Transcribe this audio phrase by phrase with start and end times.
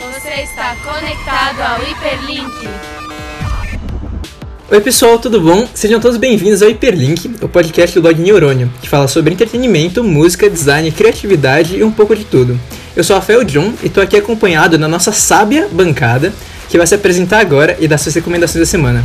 [0.00, 2.68] Você está conectado ao Hiperlink.
[4.70, 5.68] Oi pessoal, tudo bom?
[5.74, 10.48] Sejam todos bem-vindos ao Hiperlink, o podcast do blog Neurônio, que fala sobre entretenimento, música,
[10.48, 12.58] design, criatividade e um pouco de tudo.
[12.96, 16.32] Eu sou Rafael John e estou aqui acompanhado na nossa sábia bancada,
[16.70, 19.04] que vai se apresentar agora e dar suas recomendações da semana.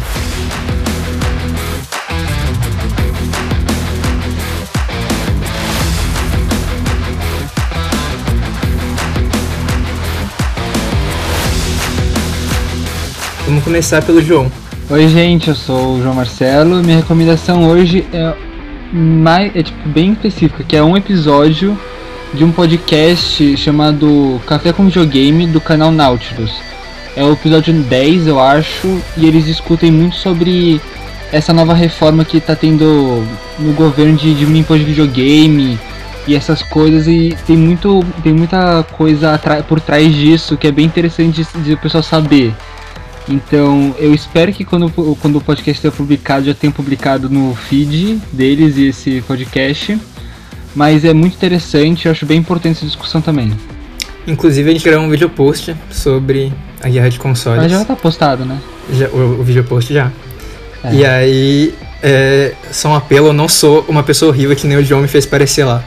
[13.66, 14.50] Começar pelo João.
[14.92, 16.84] Oi gente, eu sou o João Marcelo.
[16.84, 18.32] Minha recomendação hoje é
[18.94, 21.76] mais é tipo bem específica, que é um episódio
[22.32, 26.54] de um podcast chamado Café com Videogame do canal Nautilus.
[27.16, 30.80] É o episódio 10, eu acho, e eles discutem muito sobre
[31.32, 33.24] essa nova reforma que está tendo
[33.58, 35.80] no governo de diminuir imposto de videogame
[36.28, 40.86] e essas coisas e tem muito tem muita coisa por trás disso que é bem
[40.86, 42.54] interessante de, de o pessoal saber.
[43.28, 44.90] Então eu espero que quando,
[45.22, 50.00] quando o podcast estiver publicado já tenha publicado no feed deles e esse podcast.
[50.76, 53.54] Mas é muito interessante, eu acho bem importante essa discussão também.
[54.28, 57.62] Inclusive a gente gravou um vídeo post sobre a guerra de consoles.
[57.62, 58.60] Mas já tá postado, né?
[58.92, 60.12] Já, o, o vídeo post já.
[60.84, 60.94] É.
[60.94, 64.84] E aí, é, só um apelo, eu não sou uma pessoa horrível que nem o
[64.84, 65.84] John me fez parecer lá.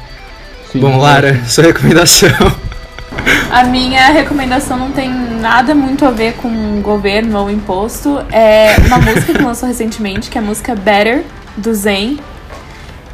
[0.73, 2.31] Sim, Bom, Lara, sua recomendação.
[3.51, 8.19] A minha recomendação não tem nada muito a ver com governo ou imposto.
[8.31, 11.25] É uma música que lançou recentemente, que é a música Better,
[11.57, 12.19] do Zen.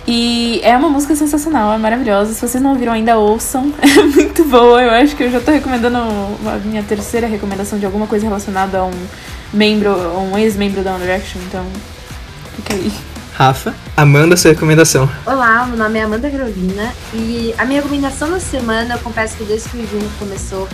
[0.06, 2.34] E é uma música sensacional, é maravilhosa.
[2.34, 3.73] Se vocês não ouviram ainda, ouçam.
[3.81, 4.83] É muito boa.
[4.83, 8.79] Eu acho que eu já tô recomendando a minha terceira recomendação de alguma coisa relacionada
[8.79, 8.92] a um
[9.53, 11.64] membro, um ex-membro da One Direction, então
[12.56, 12.92] fica aí.
[13.35, 15.11] Rafa, Amanda, sua recomendação.
[15.27, 19.43] Olá, meu nome é Amanda Carolina e a minha recomendação da semana, eu confesso que
[19.43, 20.69] desde que o Júnior começou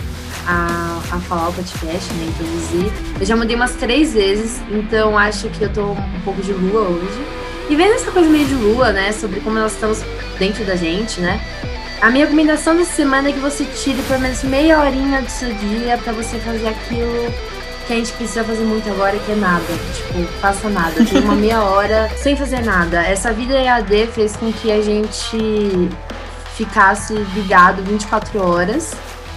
[0.45, 5.49] a, a falar o podcast, né, introduzir, eu já mudei umas três vezes, então acho
[5.49, 7.25] que eu tô um pouco de lua hoje.
[7.67, 10.03] E vendo essa coisa meio de lua, né, sobre como nós estamos
[10.37, 11.41] dentro da gente, né,
[11.99, 15.51] a minha recomendação dessa semana é que você tire pelo menos meia horinha do seu
[15.51, 17.33] dia para você fazer aquilo
[17.91, 19.65] que a gente precisa fazer muito agora, que é nada.
[19.65, 21.03] Tipo, faça nada.
[21.03, 23.01] Tem uma meia hora sem fazer nada.
[23.01, 25.89] Essa vida EAD fez com que a gente
[26.55, 28.93] ficasse ligado 24 horas.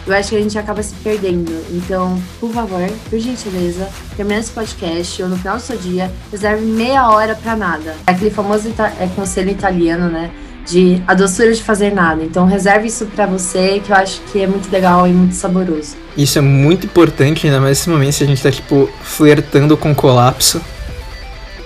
[0.07, 1.51] Eu acho que a gente acaba se perdendo.
[1.71, 6.65] Então, por favor, por gentileza, terminando esse podcast ou no final do seu dia, reserve
[6.65, 7.97] meia hora para nada.
[8.07, 10.31] É aquele famoso ita é conselho italiano, né?
[10.67, 12.23] De a doçura de fazer nada.
[12.23, 15.97] Então reserve isso para você, que eu acho que é muito legal e muito saboroso.
[16.17, 19.95] Isso é muito importante, ainda mais nesse momento que a gente tá tipo flertando com
[19.95, 20.61] colapso.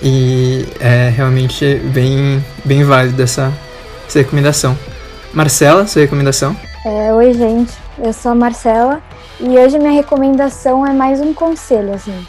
[0.03, 3.53] E é realmente bem bem válido essa,
[4.06, 4.76] essa recomendação.
[5.32, 6.56] Marcela, sua recomendação?
[6.84, 7.72] É, oi, gente.
[7.98, 9.03] Eu sou a Marcela
[9.41, 12.26] e hoje minha recomendação é mais um conselho, assim.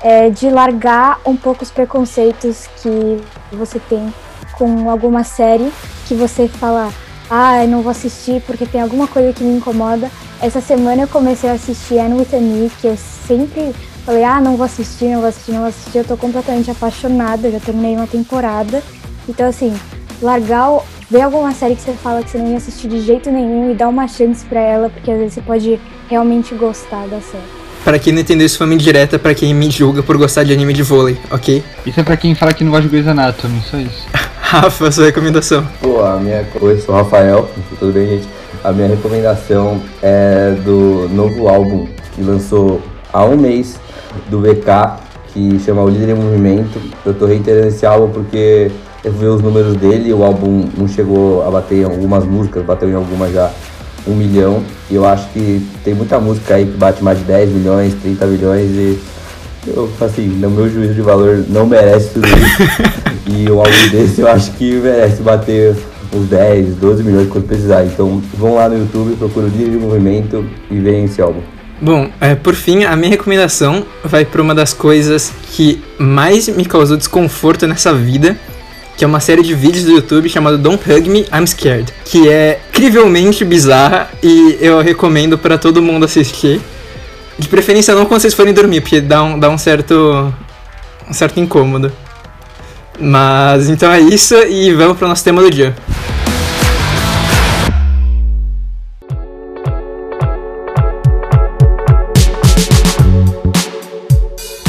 [0.00, 3.20] É de largar um pouco os preconceitos que
[3.52, 4.14] você tem
[4.52, 5.72] com alguma série
[6.08, 6.90] que você fala,
[7.30, 10.10] ah, eu não vou assistir porque tem alguma coisa que me incomoda.
[10.40, 13.74] Essa semana eu comecei a assistir Anne with Me, que eu sempre
[14.06, 15.98] falei, ah, não vou assistir, não vou assistir, não vou assistir.
[15.98, 18.82] Eu tô completamente apaixonada, já terminei uma temporada.
[19.28, 19.74] Então, assim,
[20.22, 20.80] largar,
[21.10, 23.74] ver alguma série que você fala que você não ia assistir de jeito nenhum e
[23.74, 27.44] dar uma chance para ela, porque às vezes você pode realmente gostar da série.
[27.84, 30.52] Para quem não entendeu, isso foi uma indireta para quem me julga por gostar de
[30.52, 31.62] anime de vôlei, ok?
[31.84, 34.06] Isso é pra quem fala que não gosta de Grey's Anatomy, só isso.
[34.50, 35.62] Rafa, sua recomendação.
[35.78, 36.42] Pô, a minha.
[36.58, 38.26] Oi, sou o Rafael, tudo bem, gente?
[38.64, 42.80] A minha recomendação é do novo álbum que lançou
[43.12, 43.78] há um mês
[44.30, 45.02] do VK,
[45.34, 46.80] que chama O Líder em Movimento.
[47.04, 48.70] Eu tô reiterando esse álbum porque
[49.04, 52.88] eu vi os números dele, o álbum não chegou a bater em algumas músicas, bateu
[52.88, 53.50] em algumas já
[54.06, 54.62] um milhão.
[54.90, 58.24] E eu acho que tem muita música aí que bate mais de 10 milhões, 30
[58.24, 58.98] milhões e
[59.74, 62.82] eu, assim, no meu juízo de valor não merece tudo isso.
[63.28, 65.76] e um álbum desse eu acho que merece bater
[66.14, 67.84] uns 10, 12 milhões quando precisar.
[67.84, 71.40] Então vão lá no YouTube, procura o Líder de Movimento e vejam esse álbum.
[71.80, 76.64] Bom, é, por fim, a minha recomendação vai para uma das coisas que mais me
[76.64, 78.36] causou desconforto nessa vida,
[78.96, 82.28] que é uma série de vídeos do YouTube chamada Don't Hug Me, I'm Scared, que
[82.28, 86.60] é incrivelmente bizarra e eu recomendo para todo mundo assistir.
[87.38, 90.32] De preferência não quando vocês forem dormir, porque dá um, dá um certo
[91.08, 91.92] um certo incômodo.
[92.98, 95.74] Mas então é isso e vamos para o nosso tema do dia.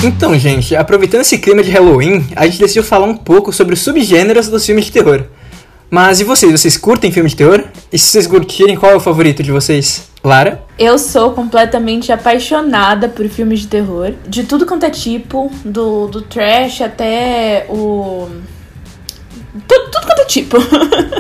[0.02, 3.82] Então, gente, aproveitando esse clima de Halloween, a gente decidiu falar um pouco sobre os
[3.82, 5.24] subgêneros dos filmes de terror.
[5.90, 6.52] Mas e vocês?
[6.52, 7.64] Vocês curtem filme de terror?
[7.92, 10.09] E se vocês curtirem, qual é o favorito de vocês?
[10.30, 10.64] Lara?
[10.78, 14.14] Eu sou completamente apaixonada por filmes de terror.
[14.28, 18.30] De tudo quanto é tipo, do, do trash até o.
[19.68, 20.58] Tudo, tudo quanto é tipo.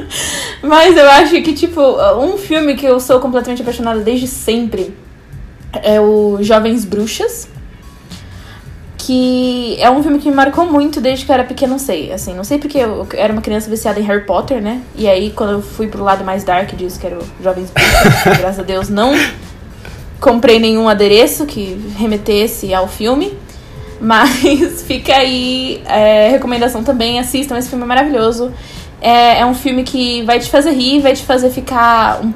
[0.61, 1.81] Mas eu acho que, tipo,
[2.21, 4.93] um filme que eu sou completamente apaixonada desde sempre
[5.83, 7.47] é o Jovens Bruxas.
[9.09, 12.13] Que é um filme que me marcou muito desde que eu era pequena, não sei.
[12.13, 14.83] Assim, não sei porque eu era uma criança viciada em Harry Potter, né?
[14.95, 17.71] E aí, quando eu fui pro lado mais dark disso, que era o Jovens
[18.37, 19.11] graças a Deus, não
[20.19, 23.35] comprei nenhum adereço que remetesse ao filme.
[23.99, 28.51] Mas fica aí é, recomendação também, assistam, esse filme é maravilhoso.
[29.01, 32.31] É, é, um filme que vai te fazer rir, vai te fazer ficar um,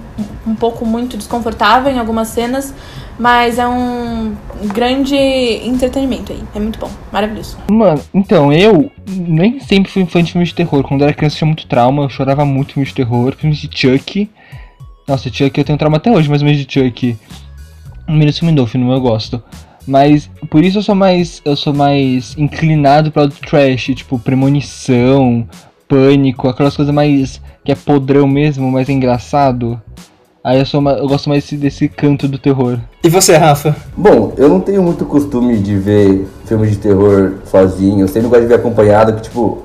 [0.48, 2.74] um pouco muito desconfortável em algumas cenas,
[3.18, 4.36] mas é um
[4.74, 6.44] grande entretenimento aí.
[6.56, 7.58] É muito bom, maravilhoso.
[7.70, 10.84] Mano, então, eu nem sempre fui fã de filmes de terror.
[10.84, 14.30] Quando era criança tinha muito trauma, eu chorava muito filmes de terror, filmes de Chuck.
[15.08, 17.18] Nossa, Chuck eu tenho trauma até hoje, mas mesmo de Chuck.
[18.08, 19.42] Menino filme filme eu gosto.
[19.86, 25.48] Mas por isso eu sou mais eu sou mais inclinado para o trash, tipo premonição,
[25.88, 29.82] pânico, aquelas coisas mais que é podrão mesmo, mais engraçado.
[30.44, 32.78] Aí eu, sou eu gosto mais desse, desse canto do terror.
[33.02, 33.74] E você, Rafa?
[33.96, 38.02] Bom, eu não tenho muito costume de ver filmes de terror sozinho.
[38.02, 39.60] Eu sempre gosto de ver acompanhado, que tipo,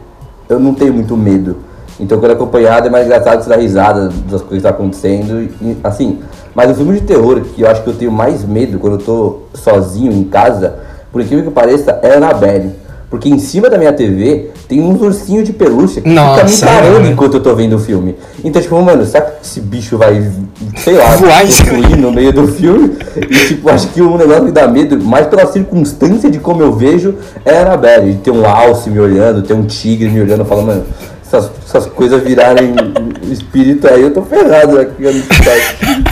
[0.49, 1.57] eu não tenho muito medo.
[1.99, 4.77] Então quando é acompanhado é mais engraçado você dar risada das coisas que estão tá
[4.77, 5.43] acontecendo.
[5.43, 6.21] E, assim,
[6.55, 9.05] mas o filme de terror que eu acho que eu tenho mais medo quando eu
[9.05, 10.79] tô sozinho em casa,
[11.11, 12.71] por incrível que pareça, é Annabelle.
[13.11, 16.77] Porque em cima da minha TV tem uns ursinhos de pelúcia que Nossa, fica me
[16.77, 18.17] encarando enquanto eu tô vendo o filme.
[18.45, 20.31] Então, tipo, mano, será que esse bicho vai,
[20.77, 22.99] sei lá, fluir no meio do filme?
[23.17, 26.73] E, tipo, acho que o negócio que dá medo, mais pela circunstância de como eu
[26.75, 27.15] vejo,
[27.47, 28.17] é a Annabelle.
[28.17, 30.85] Ter um alce me olhando, ter um tigre me olhando, falo, mano,
[31.27, 32.75] essas, essas coisas virarem
[33.31, 36.08] espírito aí, eu tô ferrado aqui no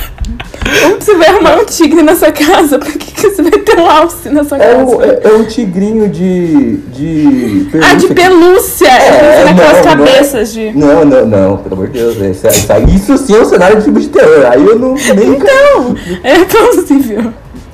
[0.82, 2.78] como você vai arrumar um tigre na sua casa?
[2.78, 4.96] Por que, que você vai ter um alce na sua é casa?
[4.96, 6.76] Um, é, é, um tigrinho de.
[6.76, 7.90] de pelúcia.
[7.90, 8.88] Ah, de pelúcia!
[8.88, 10.78] É, é naquelas cabeças não, de.
[10.78, 12.17] Não, não, não, pelo amor de Deus.
[12.17, 12.46] Isso,
[12.94, 14.46] isso sim é um cenário de filme de terror.
[14.50, 14.94] Aí eu não.
[14.94, 17.32] Nem então, é possível.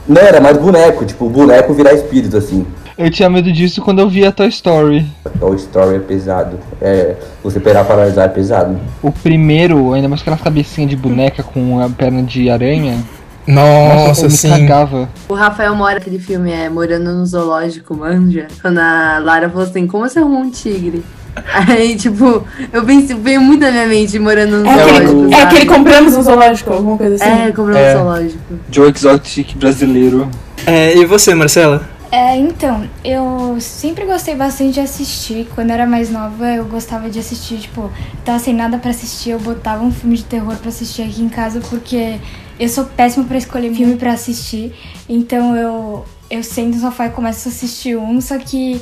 [0.09, 2.67] Não, era mais boneco, tipo, o boneco virar espírito, assim.
[3.03, 5.05] Eu tinha medo disso quando eu via Toy Story.
[5.41, 6.57] Toy Story é pesado.
[6.81, 8.79] É, você pegar para analisar é pesado.
[9.03, 13.03] O primeiro, ainda mais aquela cabecinha de boneca com a perna de aranha.
[13.45, 14.51] Nossa, Nossa sim.
[14.51, 15.09] Cagava.
[15.29, 18.47] O Rafael mora aquele filme, é Morando no Zoológico, manja.
[18.61, 21.03] Quando a Lara falou assim, como você arrumou um tigre?
[21.69, 25.11] Aí, tipo, eu pensei, veio muito na minha mente morando no é zoológico.
[25.11, 27.49] Aquele, é aquele compramos um zoológico, alguma coisa assim.
[27.49, 27.97] É, compramos é.
[27.97, 28.39] um zoológico.
[28.71, 30.29] Joe Exotic brasileiro.
[30.65, 31.91] É, e você, Marcela?
[32.15, 35.49] É, então, eu sempre gostei bastante de assistir.
[35.55, 37.91] Quando eu era mais nova, eu gostava de assistir, tipo,
[38.23, 41.31] tava sem nada para assistir, eu botava um filme de terror para assistir aqui em
[41.31, 42.19] casa, porque
[42.61, 44.75] eu sou péssima para escolher filme para assistir.
[45.09, 48.81] Então eu eu sento no sofá e começo a assistir um, só que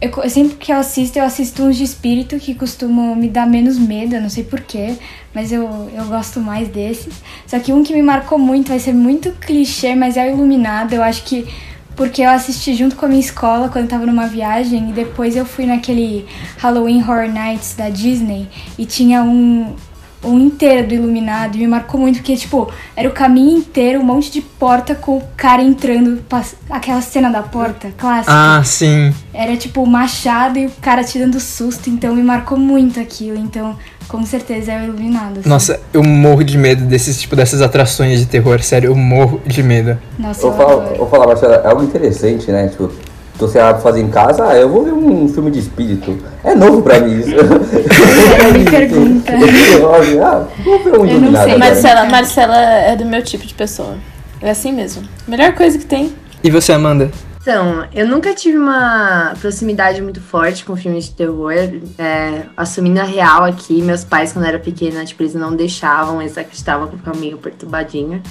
[0.00, 3.78] eu, sempre que eu assisto, eu assisto uns de espírito que costumam me dar menos
[3.78, 4.96] medo, eu não sei porquê,
[5.34, 7.14] mas eu, eu gosto mais desses.
[7.46, 10.94] Só que um que me marcou muito, vai ser muito clichê, mas é o Iluminado.
[10.94, 11.46] Eu acho que
[11.96, 15.36] porque eu assisti junto com a minha escola quando eu tava numa viagem e depois
[15.36, 16.26] eu fui naquele
[16.58, 18.48] Halloween Horror Nights da Disney
[18.78, 19.74] e tinha um
[20.24, 24.04] um inteiro do Iluminado e me marcou muito porque tipo, era o caminho inteiro, um
[24.04, 26.22] monte de porta com o cara entrando,
[26.70, 28.32] aquela cena da porta clássica.
[28.32, 29.12] Ah, sim.
[29.34, 33.36] Era tipo o machado e o cara te dando susto, então me marcou muito aquilo.
[33.36, 33.76] Então,
[34.08, 35.40] com certeza é o Iluminado.
[35.40, 35.48] Assim.
[35.48, 39.62] Nossa, eu morro de medo desses tipo dessas atrações de terror, sério, eu morro de
[39.62, 39.98] medo.
[40.18, 42.68] Nossa, eu, eu vou falar, Marcela, é algo interessante, né?
[42.68, 42.92] Tipo,
[43.48, 46.18] pra fazer em casa, ah, eu vou ver um filme de espírito.
[46.44, 47.30] É novo pra mim isso.
[47.34, 49.32] Ela me pergunta.
[49.32, 51.56] ah, vou ver um eu não sei.
[51.56, 53.96] Marcela, Marcela é do meu tipo de pessoa.
[54.40, 55.02] É assim mesmo.
[55.26, 56.12] Melhor coisa que tem.
[56.42, 57.10] E você, Amanda?
[57.42, 61.52] Então, eu nunca tive uma proximidade muito forte com filmes de terror.
[61.98, 66.22] É, assumindo a real aqui, meus pais, quando eu era pequena, tipo, eles não deixavam,
[66.22, 68.22] eles acreditavam que eu ficava meio perturbadinha.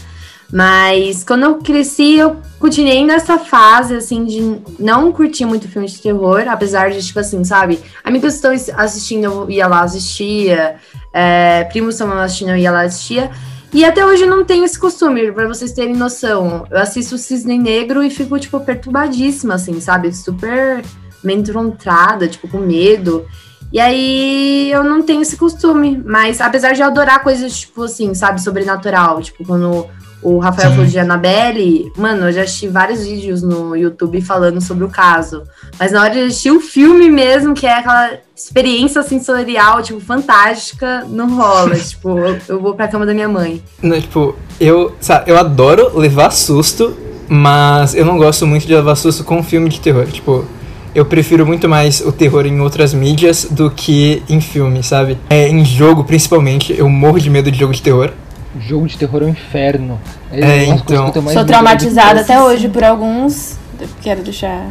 [0.52, 6.02] Mas quando eu cresci, eu continuei nessa fase, assim, de não curtir muito filme de
[6.02, 7.80] terror, apesar de, tipo assim, sabe?
[8.04, 10.76] Amigos estão assistindo, eu ia lá, assistia.
[11.14, 13.32] É, primos estão assistindo, eu ia lá, assistia.
[13.74, 16.66] E até hoje eu não tenho esse costume, para vocês terem noção.
[16.70, 20.14] Eu assisto Cisne Negro e fico, tipo, perturbadíssima, assim, sabe?
[20.14, 20.84] Super
[21.24, 23.26] amedrontada, tipo, com medo.
[23.72, 26.02] E aí eu não tenho esse costume.
[26.06, 29.88] Mas apesar de eu adorar coisas, tipo assim, sabe, sobrenatural, tipo, quando
[30.22, 31.92] O Rafael falou de Annabelle.
[31.98, 35.44] Mano, eu já assisti vários vídeos no YouTube falando sobre o caso.
[35.80, 41.06] Mas na hora de assistir o filme mesmo, que é aquela experiência sensorial, tipo, fantástica,
[41.10, 41.76] não rola.
[41.80, 43.64] tipo, eu, eu vou pra cama da minha mãe.
[43.82, 46.96] Não, tipo, eu, sabe, eu adoro levar susto,
[47.28, 50.06] mas eu não gosto muito de levar susto com filme de terror.
[50.06, 50.46] Tipo,
[50.94, 55.18] eu prefiro muito mais o terror em outras mídias do que em filme, sabe?
[55.30, 58.12] É, em jogo, principalmente, eu morro de medo de jogo de terror.
[58.60, 60.00] Jogo de terror é um inferno.
[60.32, 60.86] É, uma coisas então.
[60.86, 63.58] que eu tenho mais Sou traumatizada é até hoje por alguns.
[64.02, 64.68] Quero deixar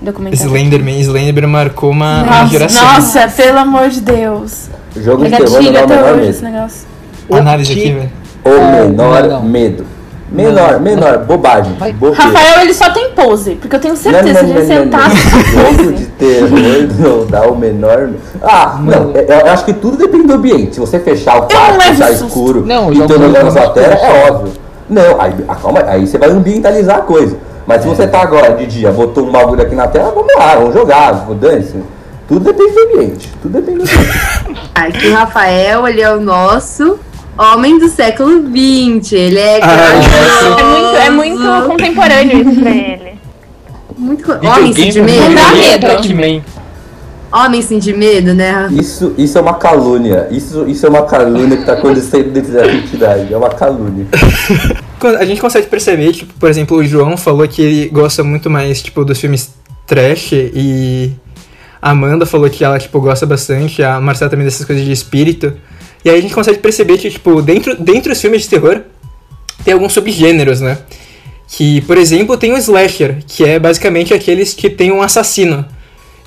[0.00, 0.42] documentado.
[0.42, 2.84] Slenderman, Slenderman marcou uma, uma Nossa, geração.
[2.84, 4.68] nossa, pelo amor de Deus.
[4.96, 6.30] Jogo de terror dá o até menor hoje medo.
[6.30, 6.86] esse negócio.
[7.30, 8.12] Análise aqui, velho.
[8.44, 9.86] O menor medo.
[10.32, 11.76] Menor, Não, menor, bobagem.
[12.14, 14.84] Rafael, ele só tem pose, porque eu tenho certeza Não, de não, ele não, não,
[14.84, 16.48] sentar Jogo de terror
[16.98, 18.10] não dá o menor.
[18.42, 19.10] Ah, não, Não.
[19.14, 20.74] eu, eu acho que tudo depende do ambiente.
[20.74, 22.26] Se você fechar o quarto, susto.
[22.26, 24.52] escuro Não, e ter de luz na sua tela, é óbvio.
[24.88, 27.36] Não, aí, ah, calma, aí você vai ambientalizar a coisa.
[27.66, 30.56] Mas se você tá agora de dia, botou um bagulho aqui na tela, vamos lá,
[30.56, 31.76] vamos jogar, vou dance.
[32.26, 33.32] Tudo depende do ambiente.
[33.42, 34.70] Tudo depende do ambiente.
[34.74, 36.98] Aqui o Rafael, ele é o nosso
[37.38, 39.12] homem do século XX.
[39.12, 40.58] Ele é Ah, corajoso.
[40.58, 43.12] É muito, é muito contemporâneo isso pra ele.
[43.96, 45.20] muito co- Homem sem de medo.
[45.22, 46.44] Não dá é medo.
[47.34, 48.68] Homem sem de medo, né?
[48.72, 50.28] Isso, isso é uma calúnia.
[50.30, 53.32] Isso, isso é uma calúnia que tá acontecendo dentro da entidade.
[53.32, 54.06] É uma calúnia.
[55.18, 58.80] A gente consegue perceber, tipo, por exemplo, o João falou que ele gosta muito mais,
[58.80, 59.50] tipo, dos filmes
[59.84, 61.10] trash e
[61.80, 65.54] a Amanda falou que ela, tipo, gosta bastante, a Marcela também dessas coisas de espírito.
[66.04, 68.80] E aí a gente consegue perceber que, tipo, dentro, dentro dos filmes de terror
[69.64, 70.78] tem alguns subgêneros, né?
[71.48, 75.64] Que, por exemplo, tem o slasher, que é basicamente aqueles que tem um assassino.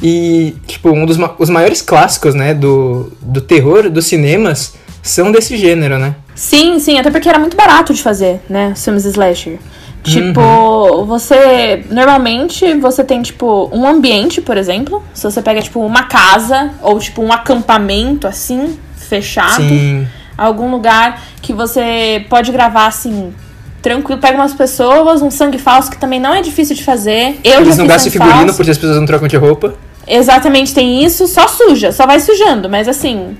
[0.01, 5.31] E, tipo, um dos ma- os maiores clássicos, né, do, do terror, dos cinemas, são
[5.31, 6.15] desse gênero, né?
[6.35, 8.73] Sim, sim, até porque era muito barato de fazer, né?
[8.75, 9.57] Os filmes slasher.
[10.03, 11.83] Tipo, você.
[11.89, 15.01] Normalmente você tem, tipo, um ambiente, por exemplo.
[15.13, 19.55] Se você pega, tipo, uma casa ou, tipo, um acampamento assim, fechado.
[19.61, 20.07] Sim.
[20.37, 23.33] Algum lugar que você pode gravar assim.
[23.81, 27.39] Tranquilo, pega umas pessoas, um sangue falso que também não é difícil de fazer.
[27.43, 28.55] Eu Eles não gastam figurino falso.
[28.55, 29.75] porque as pessoas não trocam de roupa.
[30.07, 33.37] Exatamente, tem isso, só suja, só vai sujando, mas assim.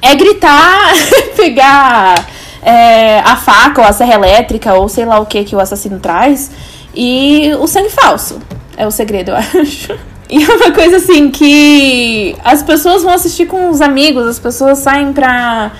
[0.00, 0.92] É gritar,
[1.36, 2.26] pegar
[2.62, 5.98] é, a faca ou a serra elétrica ou sei lá o que que o assassino
[6.00, 6.50] traz
[6.94, 8.40] e o sangue falso.
[8.76, 9.96] É o segredo, eu acho.
[10.32, 14.78] E é uma coisa assim que as pessoas vão assistir com os amigos, as pessoas
[14.78, 15.72] saem pra.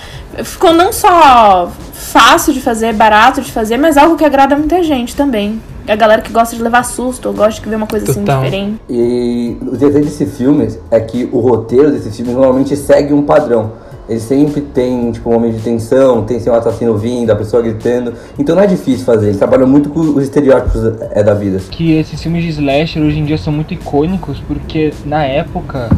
[0.45, 5.17] Ficou não só fácil de fazer, barato de fazer, mas algo que agrada muita gente
[5.17, 5.59] também.
[5.89, 8.45] A galera que gosta de levar susto, ou gosta de ver uma coisa assim Total.
[8.45, 8.79] diferente.
[8.91, 13.73] E o detalhe desse filme é que o roteiro desse filme normalmente segue um padrão.
[14.09, 17.63] Ele sempre tem, tipo, um momento de tensão, tem assim, um assassino vindo, a pessoa
[17.63, 18.15] gritando.
[18.39, 19.27] Então não é difícil fazer.
[19.27, 20.83] Eles trabalham muito com os estereótipos
[21.13, 21.61] é, da vida.
[21.71, 25.89] que esses filmes de slasher hoje em dia são muito icônicos porque na época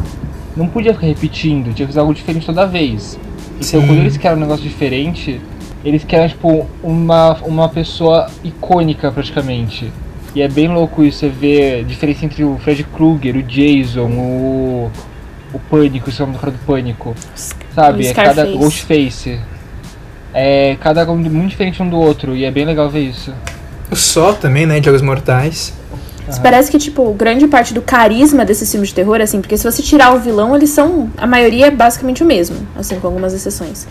[0.57, 3.19] não podia ficar repetindo, tinha que fazer algo diferente toda vez.
[3.57, 3.87] Então Sim.
[3.87, 5.41] quando eles querem um negócio diferente,
[5.85, 9.91] eles querem tipo uma, uma pessoa icônica praticamente.
[10.35, 14.09] E é bem louco isso, você vê a diferença entre o Fred Krueger, o Jason,
[14.09, 14.91] o.
[15.53, 17.15] o Pânico, esse é o nome do cara do Pânico.
[17.75, 18.07] Sabe?
[18.07, 18.47] É cada.
[18.47, 19.39] Ghostface.
[20.33, 23.33] É cada um muito diferente um do outro, e é bem legal ver isso.
[23.91, 24.83] O Só também, né?
[24.83, 25.73] Jogos Mortais.
[26.27, 29.65] Mas Parece que, tipo, grande parte do carisma desses filmes de terror, assim, porque se
[29.65, 31.11] você tirar o vilão, eles são.
[31.19, 33.87] A maioria é basicamente o mesmo, assim, com algumas exceções.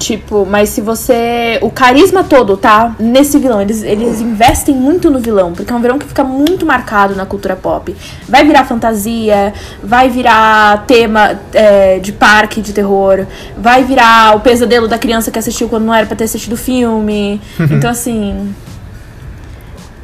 [0.00, 1.58] Tipo, mas se você.
[1.60, 3.60] O carisma todo tá nesse vilão.
[3.60, 7.26] Eles, eles investem muito no vilão, porque é um vilão que fica muito marcado na
[7.26, 7.94] cultura pop.
[8.26, 9.52] Vai virar fantasia,
[9.84, 13.26] vai virar tema é, de parque de terror,
[13.58, 16.56] vai virar o pesadelo da criança que assistiu quando não era pra ter assistido o
[16.56, 17.38] filme.
[17.70, 18.54] então, assim.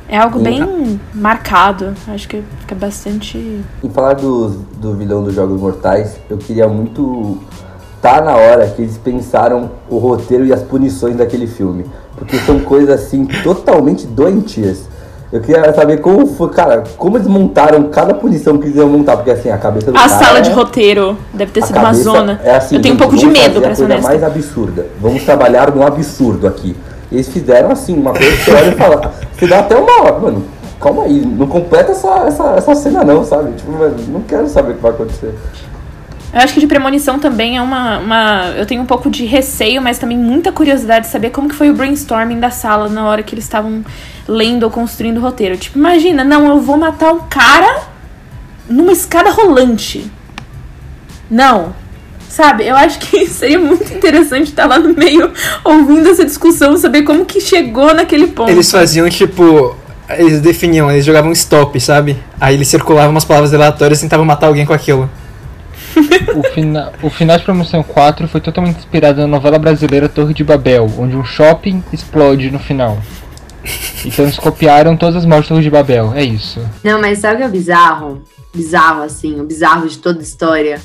[0.09, 1.95] É algo bem marcado.
[2.07, 3.61] Acho que fica bastante.
[3.83, 7.41] Em falar do, do vilão dos Jogos Mortais, eu queria muito
[8.07, 11.85] tá na hora que eles pensaram o roteiro e as punições daquele filme.
[12.17, 14.85] Porque são coisas assim totalmente doentias.
[15.33, 19.17] Eu queria saber como foi, cara, como eles montaram cada punição que eles iam montar,
[19.17, 21.93] porque assim, a cabeça do A cara sala é- de roteiro deve ter sido uma
[21.93, 22.41] zona.
[22.45, 24.09] É assim, Eu tenho um pouco de medo, pra a ser coisa honesta.
[24.09, 24.87] mais absurda.
[25.01, 26.77] Vamos trabalhar no absurdo aqui.
[27.11, 30.45] Eles fizeram assim, uma coisa que você olha e fala, você dá até uma mano,
[30.81, 33.53] calma aí, não completa essa, essa, essa cena não, sabe?
[33.57, 35.35] Tipo, mano, não quero saber o que vai acontecer.
[36.37, 38.53] Eu acho que de premonição também é uma, uma.
[38.59, 41.71] Eu tenho um pouco de receio, mas também muita curiosidade de saber como que foi
[41.71, 43.83] o brainstorming da sala na hora que eles estavam
[44.29, 45.57] lendo ou construindo o roteiro.
[45.57, 47.85] Tipo, imagina, não, eu vou matar o cara
[48.69, 50.11] numa escada rolante.
[51.31, 51.75] Não.
[52.29, 52.67] Sabe?
[52.67, 55.33] Eu acho que seria muito interessante estar lá no meio
[55.65, 58.51] ouvindo essa discussão, saber como que chegou naquele ponto.
[58.51, 59.75] Eles faziam tipo.
[60.11, 62.15] Eles definiam, eles jogavam stop, sabe?
[62.39, 65.09] Aí eles circulavam umas palavras aleatórias e tentavam matar alguém com aquilo.
[66.35, 70.45] O, fina, o final de Promoção 4 foi totalmente inspirado na novela brasileira Torre de
[70.45, 72.99] Babel, onde um shopping explode no final.
[74.05, 76.61] Então eles copiaram todas as mortes da Torre de Babel, é isso.
[76.85, 78.23] Não, mas sabe o que é bizarro?
[78.55, 80.81] Bizarro, assim, o bizarro de toda a história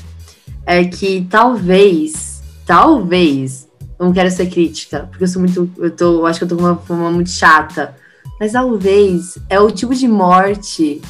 [0.66, 6.40] é que talvez, talvez, não quero ser crítica, porque eu sou muito, eu tô, acho
[6.40, 7.94] que eu tô com uma forma muito chata,
[8.40, 11.00] mas talvez é o tipo de morte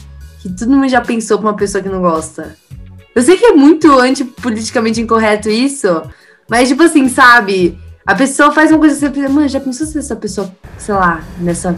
[0.40, 2.56] que todo mundo já pensou pra uma pessoa que não gosta.
[3.14, 6.02] Eu sei que é muito antipoliticamente incorreto isso,
[6.48, 7.78] mas tipo assim, sabe?
[8.06, 10.94] A pessoa faz uma coisa que você pensa, mano, já pensou se essa pessoa, sei
[10.94, 11.76] lá, nessa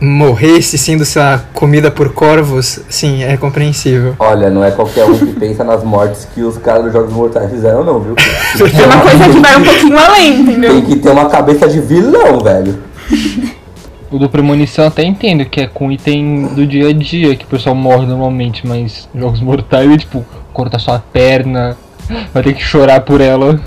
[0.00, 4.14] Morresse sendo, sei lá, comida por corvos, sim, é compreensível.
[4.18, 7.50] Olha, não é qualquer um que pensa nas mortes que os caras dos Jogos Mortais
[7.50, 8.14] fizeram, não, viu?
[8.18, 10.72] É uma coisa que vai um pouquinho além, entendeu?
[10.72, 12.78] Tem que ter uma cabeça de vilão, velho.
[14.10, 17.48] O do Premonição até entendo que é com item do dia a dia que o
[17.48, 21.76] pessoal morre normalmente, mas Jogos Mortais é tipo, corta sua perna,
[22.32, 23.60] vai ter que chorar por ela.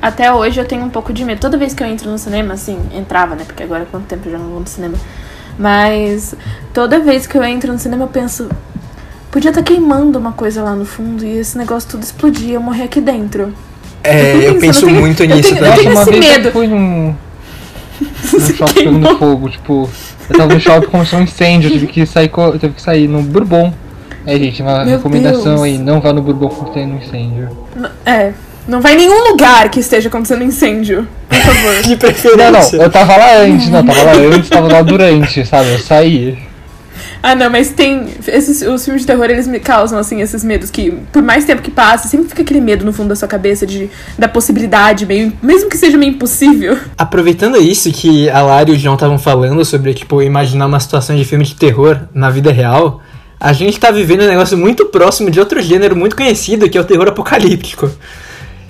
[0.00, 1.40] Até hoje eu tenho um pouco de medo.
[1.40, 3.42] Toda vez que eu entro no cinema, assim, entrava, né?
[3.44, 4.94] Porque agora há quanto tempo eu já não vou no cinema.
[5.58, 6.34] Mas
[6.72, 8.48] toda vez que eu entro no cinema eu penso,
[9.30, 12.62] podia estar queimando uma coisa lá no fundo e esse negócio tudo explodir e eu
[12.62, 13.52] morrer aqui dentro.
[14.04, 15.78] É, eu penso eu tenho- muito eu nisso tenho- eu também.
[15.78, 16.46] tenho uma esse vez medo.
[16.48, 17.14] eu fui num,
[18.56, 19.90] shopping pegando fogo, tipo,
[20.30, 23.08] eu tava no shopping começou um incêndio, eu tive que sair, eu tive que sair
[23.08, 23.74] no Bourbon.
[24.28, 25.62] É, gente, uma Meu recomendação Deus.
[25.62, 27.48] aí, não vá no Bourbon porque tem um incêndio.
[28.04, 28.32] É,
[28.68, 31.74] não vai em nenhum lugar que esteja acontecendo incêndio, por favor.
[31.82, 32.76] De Não, preferência.
[32.78, 35.72] não, eu tava lá antes, não, tava lá antes, tava lá durante, sabe?
[35.72, 36.38] Eu saí.
[37.22, 38.06] Ah, não, mas tem.
[38.26, 41.62] Esses, os filmes de terror, eles me causam, assim, esses medos que, por mais tempo
[41.62, 45.32] que passe, sempre fica aquele medo no fundo da sua cabeça de, da possibilidade, meio,
[45.42, 46.76] mesmo que seja meio impossível.
[46.96, 51.16] Aproveitando isso que a Lara e o João estavam falando sobre, tipo, imaginar uma situação
[51.16, 53.00] de filme de terror na vida real,
[53.40, 56.80] a gente tá vivendo um negócio muito próximo de outro gênero muito conhecido, que é
[56.80, 57.90] o terror apocalíptico.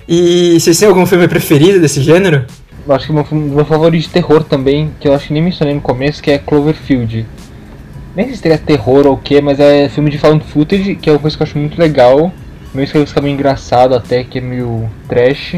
[0.06, 2.44] E vocês têm algum filme preferido desse gênero?
[2.86, 5.74] Eu acho que meu, meu favorito de terror também, que eu acho que nem mencionei
[5.74, 7.26] no começo, que é Cloverfield.
[8.16, 11.08] Nem sei se teria terror ou o que, mas é filme de found footage, que
[11.08, 12.32] é uma coisa que eu acho muito legal.
[12.74, 15.56] Meio que fica meio engraçado até, que é meio trash.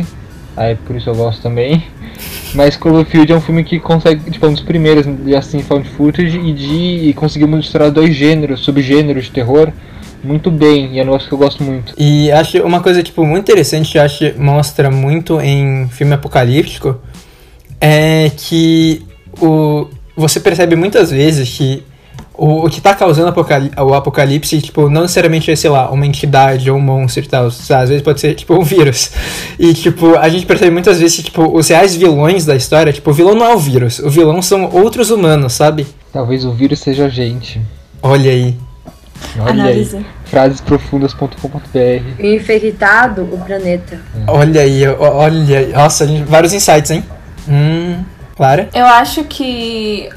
[0.57, 1.85] Aí por isso eu gosto também.
[2.55, 5.89] Mas Cloverfield é um filme que consegue, tipo, é um dos primeiros de assim, found
[5.91, 9.73] footage e de e conseguiu misturar dois gêneros, subgêneros de terror
[10.23, 11.95] muito bem, e é um negócio que eu gosto muito.
[11.97, 17.01] E acho uma coisa, tipo, muito interessante, acho mostra muito em filme apocalíptico,
[17.81, 19.03] é que
[19.41, 21.83] o, você percebe muitas vezes que
[22.41, 23.35] o, o que tá causando
[23.79, 27.51] o apocalipse, tipo, não necessariamente é, sei lá, uma entidade ou um monstro e tal.
[27.51, 27.83] sabe?
[27.83, 29.11] Às vezes pode ser, tipo, um vírus.
[29.59, 33.11] E, tipo, a gente percebe muitas vezes que, tipo, os reais vilões da história, tipo,
[33.11, 33.99] o vilão não é o vírus.
[33.99, 35.87] O vilão são outros humanos, sabe?
[36.11, 37.61] Talvez o vírus seja a gente.
[38.03, 38.57] Olha aí.
[39.39, 39.99] Olha Análise.
[39.99, 40.07] aí.
[40.25, 44.01] Frasesprofundas.com.br infectado o planeta.
[44.27, 45.73] Olha aí, olha aí.
[45.73, 47.05] Nossa, gente, vários insights, hein?
[47.47, 48.03] Hum,
[48.35, 48.71] Clara?
[48.73, 50.09] Eu acho que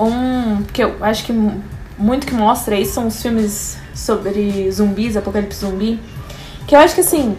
[0.00, 1.62] um que eu acho que mu-
[1.98, 6.00] muito que mostra isso são os filmes sobre zumbis, apocalipse zumbi.
[6.66, 7.36] Que eu acho que assim,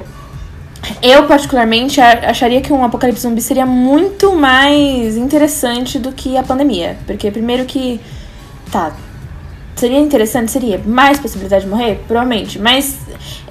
[1.01, 6.97] eu particularmente acharia que um apocalipse zumbi seria muito mais interessante do que a pandemia,
[7.05, 7.99] porque primeiro que
[8.71, 8.93] tá
[9.75, 10.51] Seria interessante?
[10.51, 10.79] Seria.
[10.85, 12.01] Mais possibilidade de morrer?
[12.07, 12.57] Provavelmente.
[12.57, 12.95] Mas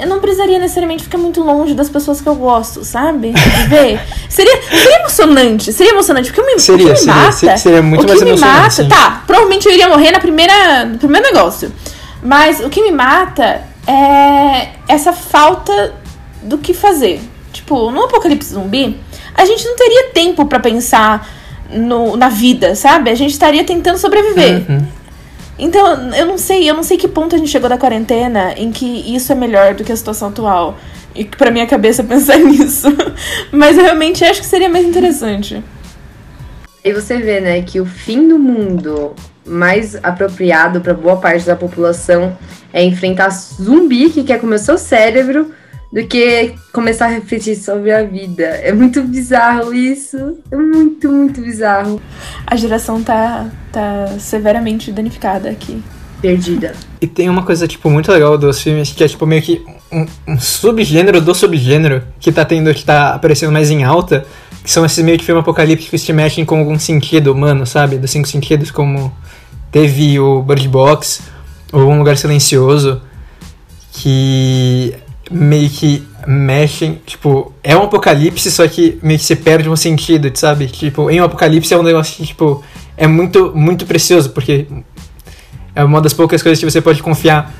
[0.00, 3.32] eu não precisaria necessariamente ficar muito longe das pessoas que eu gosto, sabe?
[3.68, 4.00] Ver.
[4.28, 5.72] Seria, seria emocionante.
[5.72, 6.32] Seria emocionante.
[6.32, 7.32] Porque o, me, Seria, o que me seria, mata.
[7.32, 8.70] se- seria muito o que me mata.
[8.70, 8.88] sim.
[8.88, 11.70] Tá, provavelmente eu iria morrer na primeira, no primeiro negócio.
[12.22, 15.94] Mas o que me mata é essa falta
[16.42, 17.20] do que fazer.
[17.52, 18.98] Tipo, no apocalipse zumbi,
[19.34, 21.28] a gente não teria tempo pra pensar
[21.70, 23.10] no, na vida, sabe?
[23.10, 24.64] A gente estaria tentando sobreviver.
[24.68, 24.86] Uhum.
[25.58, 28.72] Então, eu não sei, eu não sei que ponto a gente chegou da quarentena em
[28.72, 30.76] que isso é melhor do que a situação atual.
[31.14, 32.88] E pra minha cabeça pensar nisso.
[33.52, 35.62] Mas eu realmente acho que seria mais interessante.
[36.84, 39.14] E você vê, né, que o fim do mundo
[39.46, 42.36] mais apropriado para boa parte da população
[42.72, 45.52] é enfrentar zumbi que quer comer o seu cérebro
[45.94, 48.42] do que começar a refletir sobre a vida.
[48.42, 50.38] É muito bizarro isso.
[50.50, 52.02] É muito, muito bizarro.
[52.44, 55.80] A geração tá, tá severamente danificada aqui.
[56.20, 56.72] Perdida.
[57.00, 60.04] E tem uma coisa, tipo, muito legal dos filmes, que é, tipo, meio que um,
[60.26, 64.26] um subgênero do subgênero que tá tendo, que tá aparecendo mais em alta,
[64.64, 67.98] que são esses meio que filmes apocalípticos que te mexem com algum sentido humano, sabe?
[67.98, 69.14] Dos cinco sentidos, como
[69.70, 71.22] teve o Bird Box,
[71.72, 73.00] ou Um Lugar Silencioso,
[73.92, 74.92] que
[75.30, 80.30] meio que mexem, tipo, é um apocalipse, só que meio que você perde um sentido,
[80.34, 80.66] sabe?
[80.66, 82.62] Tipo, em um apocalipse é um negócio que, tipo,
[82.96, 84.66] é muito, muito precioso, porque
[85.74, 87.52] é uma das poucas coisas que você pode confiar.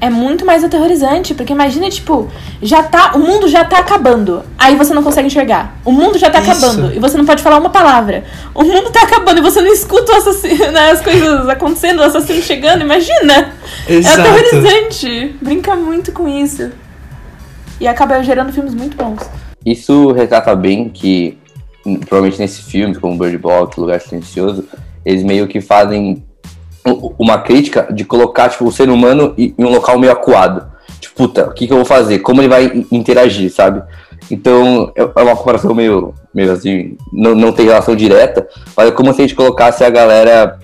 [0.00, 2.28] É muito mais aterrorizante, porque imagina, tipo,
[2.60, 3.12] já tá.
[3.14, 4.42] O mundo já tá acabando.
[4.58, 5.78] Aí você não consegue enxergar.
[5.82, 6.50] O mundo já tá Isso.
[6.50, 6.94] acabando.
[6.94, 8.24] E você não pode falar uma palavra.
[8.54, 12.02] O mundo tá acabando e você não escuta o assassino, né, as coisas acontecendo, o
[12.02, 12.82] assassino chegando.
[12.82, 13.54] Imagina!
[13.88, 14.20] Exato.
[14.20, 15.36] É aterrorizante.
[15.40, 16.70] Brinca muito com isso.
[17.84, 19.28] E acaba gerando filmes muito bons.
[19.62, 21.36] Isso retrata bem que,
[22.08, 24.64] provavelmente nesses filmes, como Bird Box, Lugar Silencioso,
[25.04, 26.24] eles meio que fazem
[27.18, 30.66] uma crítica de colocar tipo, o ser humano em um local meio acuado.
[30.98, 32.20] Tipo, puta, o que, que eu vou fazer?
[32.20, 33.82] Como ele vai interagir, sabe?
[34.30, 38.92] Então, é é uma comparação meio, meio assim, não, não tem relação direta, mas é
[38.92, 40.58] como se a gente colocasse a galera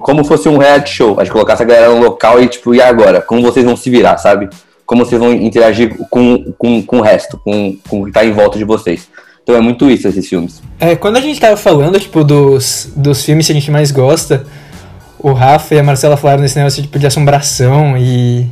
[0.00, 1.20] como fosse um reality show.
[1.20, 3.20] A gente colocasse a galera no local e, tipo, e agora?
[3.20, 4.48] Como vocês vão se virar, sabe?
[4.88, 8.32] Como vocês vão interagir com, com, com o resto, com, com o que tá em
[8.32, 9.06] volta de vocês.
[9.42, 10.62] Então é muito isso, esses filmes.
[10.80, 14.46] É, quando a gente tava falando, tipo, dos, dos filmes que a gente mais gosta,
[15.18, 18.46] o Rafa e a Marcela falaram desse negócio tipo, de assombração e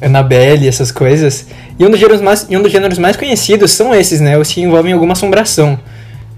[0.00, 1.48] Annabelle, essas coisas.
[1.76, 4.38] E um dos gêneros mais, um dos gêneros mais conhecidos são esses, né?
[4.38, 5.78] Os que envolvem alguma assombração.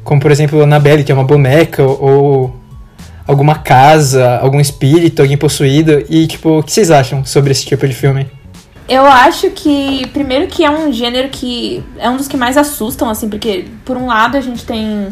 [0.03, 2.55] Como, por exemplo, Annabelle, que é uma boneca, ou
[3.27, 6.05] alguma casa, algum espírito, alguém possuído.
[6.09, 8.27] E, tipo, o que vocês acham sobre esse tipo de filme?
[8.89, 13.11] Eu acho que, primeiro, que é um gênero que é um dos que mais assustam,
[13.11, 15.09] assim, porque, por um lado, a gente tem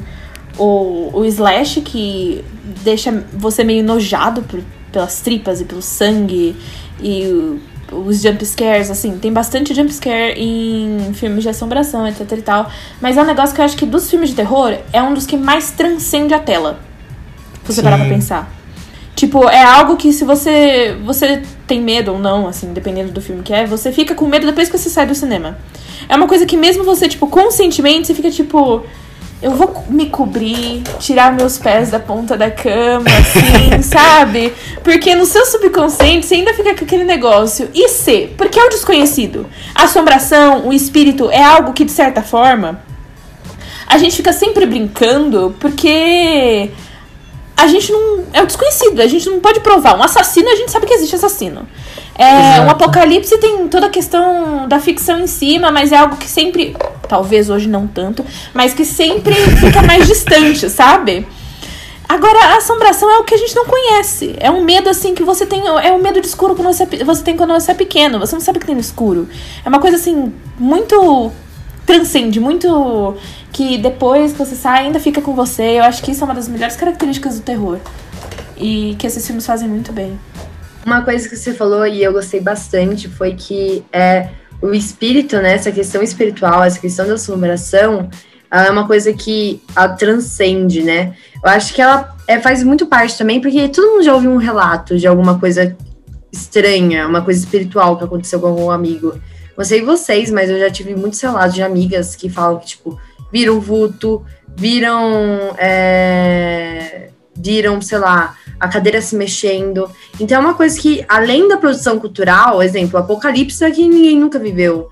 [0.57, 2.45] o, o slash, que
[2.85, 4.61] deixa você meio nojado por-
[4.93, 6.55] pelas tripas e pelo sangue,
[7.03, 7.61] e o-
[8.07, 12.71] os jump scares, assim, tem bastante jump scare em filmes de assombração, etc e tal.
[13.01, 15.27] Mas é um negócio que eu acho que dos filmes de terror é um dos
[15.27, 16.79] que mais transcende a tela.
[17.65, 18.15] Se você parar pra Sim.
[18.15, 18.53] pensar.
[19.17, 23.43] Tipo, é algo que se você você tem medo ou não, assim, dependendo do filme
[23.43, 25.59] que é, você fica com medo depois que você sai do cinema.
[26.09, 28.85] É uma coisa que mesmo você, tipo, conscientemente, você fica tipo,
[29.41, 34.53] eu vou me cobrir, tirar meus pés da ponta da cama, assim, sabe?
[34.83, 37.69] Porque no seu subconsciente você ainda fica com aquele negócio.
[37.75, 39.47] E C, porque é o desconhecido.
[39.75, 42.83] A assombração, o espírito é algo que, de certa forma,
[43.87, 46.71] a gente fica sempre brincando, porque
[47.57, 48.25] a gente não.
[48.33, 49.97] É o desconhecido, a gente não pode provar.
[49.99, 51.67] Um assassino, a gente sabe que existe assassino.
[52.17, 56.29] É, um apocalipse tem toda a questão da ficção em cima, mas é algo que
[56.29, 56.77] sempre.
[57.09, 61.27] Talvez hoje não tanto, mas que sempre fica mais distante, sabe?
[62.09, 64.35] Agora, a assombração é o que a gente não conhece.
[64.39, 65.67] É um medo, assim, que você tem.
[65.67, 68.19] É um medo de escuro que você, é você tem quando você é pequeno.
[68.19, 69.29] Você não sabe o que tem no escuro.
[69.65, 71.33] É uma coisa, assim, muito.
[71.87, 73.17] Transcende, muito.
[73.55, 75.79] Que depois que você sai, ainda fica com você.
[75.79, 77.79] Eu acho que isso é uma das melhores características do terror.
[78.57, 80.21] E que esses filmes fazem muito bem.
[80.85, 84.29] Uma coisa que você falou e eu gostei bastante foi que é
[84.61, 88.09] o espírito, né, essa questão espiritual, essa questão da assombração,
[88.51, 91.15] ela é uma coisa que a transcende, né?
[91.43, 94.37] Eu acho que ela é, faz muito parte também, porque todo mundo já ouviu um
[94.37, 95.77] relato de alguma coisa
[96.33, 99.19] estranha, uma coisa espiritual que aconteceu com algum amigo.
[99.57, 102.99] Não sei vocês, mas eu já tive muitos relatos de amigas que falam que, tipo,
[103.35, 104.25] viram vulto,
[104.57, 105.57] viram.
[105.59, 109.91] É, viram, sei lá, a cadeira se mexendo.
[110.21, 114.39] Então é uma coisa que, além da produção cultural, exemplo, Apocalipse é que ninguém nunca
[114.39, 114.89] viveu.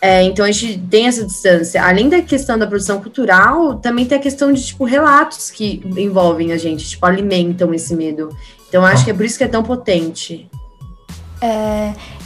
[0.00, 1.84] É, então a gente tem essa distância.
[1.84, 6.52] Além da questão da produção cultural, também tem a questão de, tipo, relatos que envolvem
[6.52, 8.34] a gente, tipo, alimentam esse medo.
[8.66, 10.48] Então acho que é por isso que é tão potente.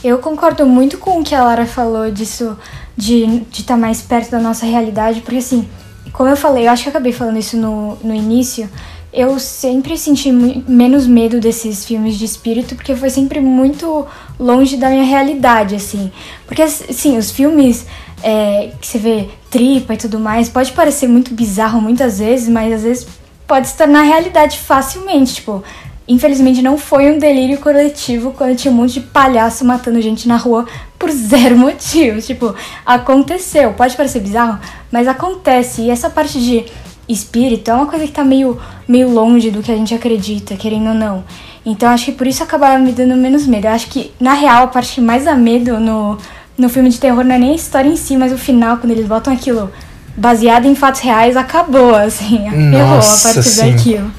[0.01, 2.57] Eu concordo muito com o que a Lara falou disso,
[2.99, 5.67] de estar mais perto da nossa realidade, porque assim,
[6.11, 8.69] como eu falei, eu acho que acabei falando isso no, no início,
[9.11, 14.05] eu sempre senti menos medo desses filmes de espírito, porque foi sempre muito
[14.37, 16.11] longe da minha realidade, assim.
[16.45, 17.85] Porque, assim, os filmes
[18.21, 22.73] é, que você vê tripa e tudo mais, pode parecer muito bizarro muitas vezes, mas
[22.73, 23.07] às vezes
[23.47, 25.63] pode se tornar realidade facilmente, tipo...
[26.09, 30.37] Infelizmente não foi um delírio coletivo quando tinha um monte de palhaço matando gente na
[30.37, 30.65] rua
[30.97, 32.19] por zero motivo.
[32.19, 33.73] Tipo, aconteceu.
[33.73, 34.59] Pode parecer bizarro,
[34.91, 35.83] mas acontece.
[35.83, 36.65] E essa parte de
[37.07, 40.89] espírito é uma coisa que tá meio, meio longe do que a gente acredita, querendo
[40.89, 41.23] ou não.
[41.63, 43.67] Então acho que por isso acabava me dando menos medo.
[43.67, 46.17] Eu acho que, na real, a parte que mais dá medo no,
[46.57, 48.93] no filme de terror não é nem a história em si, mas o final, quando
[48.93, 49.71] eles botam aquilo
[50.17, 52.49] baseado em fatos reais, acabou, assim.
[52.49, 53.71] Ferrou a Nossa, partir sim.
[53.71, 54.11] daquilo.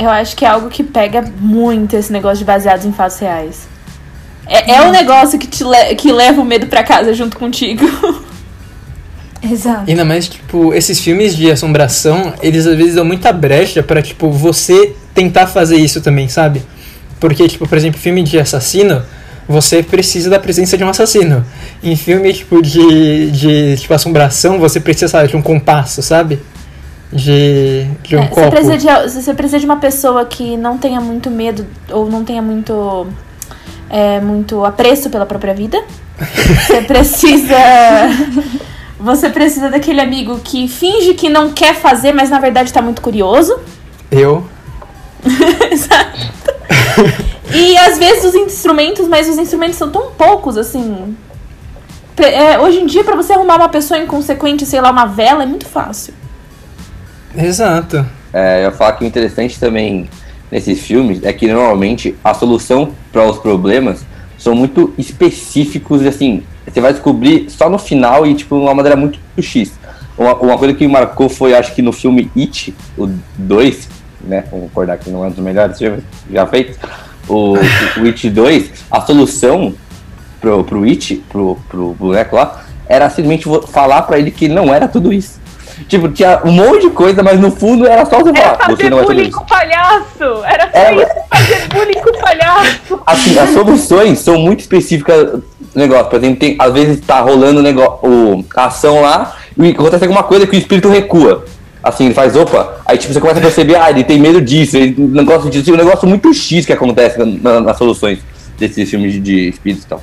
[0.00, 3.68] Eu acho que é algo que pega muito esse negócio de baseados em fatos reais.
[4.46, 7.84] É, é um negócio que, te le- que leva o medo pra casa junto contigo.
[9.42, 9.84] Exato.
[9.88, 14.30] Ainda mais, tipo, esses filmes de assombração, eles às vezes dão muita brecha pra, tipo,
[14.30, 16.62] você tentar fazer isso também, sabe?
[17.18, 19.02] Porque, tipo, por exemplo, filme de assassino,
[19.48, 21.44] você precisa da presença de um assassino.
[21.82, 26.38] Em filme, tipo, de, de tipo, assombração, você precisa, sabe, de um compasso, sabe?
[27.12, 28.40] De, de um É, copo.
[28.40, 32.24] você, precisa de, você precisa de uma pessoa que não tenha muito medo ou não
[32.24, 33.06] tenha muito,
[33.88, 35.82] é, muito apreço pela própria vida.
[36.20, 37.56] Você precisa.
[38.98, 43.00] Você precisa daquele amigo que finge que não quer fazer, mas na verdade tá muito
[43.00, 43.58] curioso.
[44.10, 44.44] Eu.
[47.52, 51.16] E às vezes os instrumentos, mas os instrumentos são tão poucos, assim.
[52.16, 55.46] É, hoje em dia, pra você arrumar uma pessoa inconsequente, sei lá, uma vela, é
[55.46, 56.14] muito fácil.
[57.36, 58.04] Exato.
[58.32, 60.08] É, eu falar que o interessante também
[60.50, 64.04] nesses filmes é que normalmente a solução para os problemas
[64.38, 68.96] são muito específicos e assim, você vai descobrir só no final e tipo uma maneira
[68.96, 69.78] muito X.
[70.16, 73.88] Uma, uma coisa que marcou foi, acho que no filme It, o 2,
[74.22, 74.44] né?
[74.50, 76.76] Vamos concordar que não é um dos melhores filmes já feitos.
[77.28, 79.74] O, o It 2, a solução
[80.40, 84.88] pro, pro It, pro, pro boneco lá, era simplesmente falar pra ele que não era
[84.88, 85.39] tudo isso.
[85.88, 88.76] Tipo, tinha um monte de coisa, mas no fundo era só você Era falar, você
[88.76, 89.38] fazer não é tudo bullying isso.
[89.38, 90.44] com o palhaço!
[90.44, 93.00] Era só É, isso, fazer bullying com o palhaço!
[93.06, 95.42] assim, as soluções são muito específicas do
[95.74, 96.06] negócio.
[96.06, 100.04] Por exemplo, tem, às vezes tá rolando o negócio, o, a ação lá e acontece
[100.04, 101.44] alguma coisa que o espírito recua.
[101.82, 104.76] Assim, ele faz, opa, aí tipo, você começa a perceber, ah, ele tem medo disso,
[104.76, 108.18] ele não gosta disso, um negócio muito X que acontece na- na- nas soluções
[108.58, 110.02] desses filmes de, de espíritos e tal.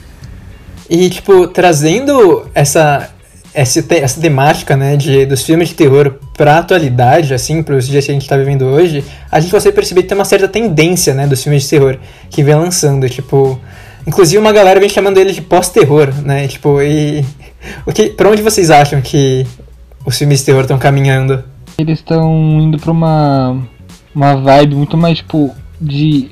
[0.90, 3.10] E, tipo, trazendo essa,
[3.58, 8.12] essa, essa temática, né, de, dos filmes de terror pra atualidade, assim, pros dias que
[8.12, 11.26] a gente tá vivendo hoje, a gente consegue perceber que tem uma certa tendência, né,
[11.26, 11.98] dos filmes de terror
[12.30, 13.60] que vem lançando, tipo...
[14.06, 17.26] Inclusive uma galera vem chamando ele de pós-terror, né, tipo, e...
[17.84, 19.48] O que, pra onde vocês acham que
[20.06, 21.44] os filmes de terror estão caminhando?
[21.80, 23.58] Eles estão indo pra uma,
[24.14, 26.30] uma vibe muito mais, tipo, de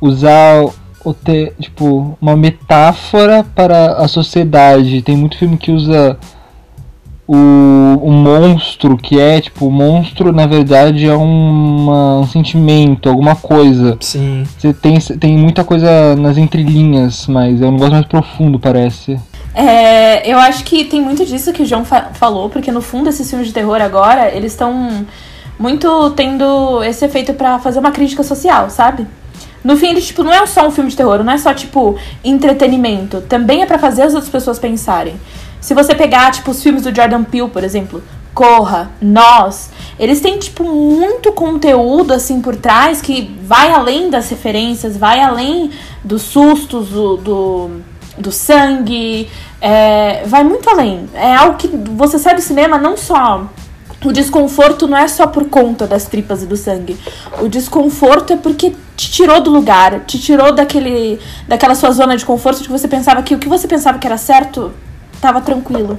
[0.00, 0.64] usar
[1.04, 5.02] o te, tipo, uma metáfora para a sociedade.
[5.02, 6.18] Tem muito filme que usa
[7.28, 7.34] o,
[8.02, 13.96] o monstro, que é, tipo, o monstro na verdade é uma, um sentimento, alguma coisa.
[14.00, 14.44] Sim.
[14.58, 19.18] Você tem, tem muita coisa nas entrelinhas, mas é um negócio mais profundo, parece.
[19.54, 23.08] É, eu acho que tem muito disso que o João fa- falou, porque no fundo
[23.08, 25.06] esses filmes de terror agora, eles estão
[25.58, 29.06] muito tendo esse efeito pra fazer uma crítica social, sabe?
[29.64, 31.96] No fim, ele, tipo, não é só um filme de terror, não é só, tipo,
[32.22, 33.20] entretenimento.
[33.22, 35.14] Também é pra fazer as outras pessoas pensarem.
[35.60, 38.02] Se você pegar, tipo, os filmes do Jordan Peele, por exemplo,
[38.34, 44.96] Corra, Nós, eles têm, tipo, muito conteúdo, assim, por trás que vai além das referências,
[44.96, 45.70] vai além
[46.04, 47.70] dos sustos, do, do,
[48.18, 49.28] do sangue,
[49.60, 51.08] é, vai muito além.
[51.14, 53.48] É algo que você sai do cinema não só
[54.04, 56.96] o desconforto não é só por conta das tripas e do sangue.
[57.40, 62.24] O desconforto é porque te tirou do lugar, te tirou daquele, daquela sua zona de
[62.24, 64.72] conforto de que você pensava que o que você pensava que era certo
[65.20, 65.98] tava tranquilo.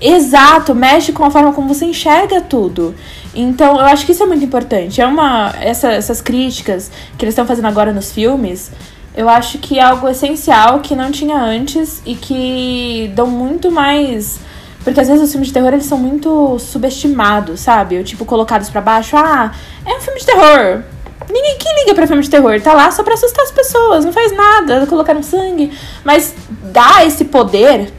[0.00, 2.94] Exato, mexe com a forma como você enxerga tudo.
[3.34, 5.00] Então, eu acho que isso é muito importante.
[5.00, 8.70] É uma essa- essas críticas que eles estão fazendo agora nos filmes,
[9.16, 14.40] eu acho que é algo essencial que não tinha antes e que dão muito mais
[14.84, 17.98] porque às vezes os filmes de terror eles são muito subestimados, sabe?
[17.98, 19.16] Ou, tipo, colocados pra baixo.
[19.18, 19.52] Ah,
[19.84, 20.82] é um filme de terror.
[21.30, 22.58] Ninguém quem liga pra filme de terror.
[22.62, 24.04] Tá lá só pra assustar as pessoas.
[24.06, 24.86] Não faz nada.
[24.86, 25.70] Colocaram sangue.
[26.02, 26.34] Mas
[26.72, 27.92] dá esse poder.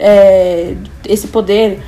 [0.00, 0.74] É,
[1.06, 1.80] esse poder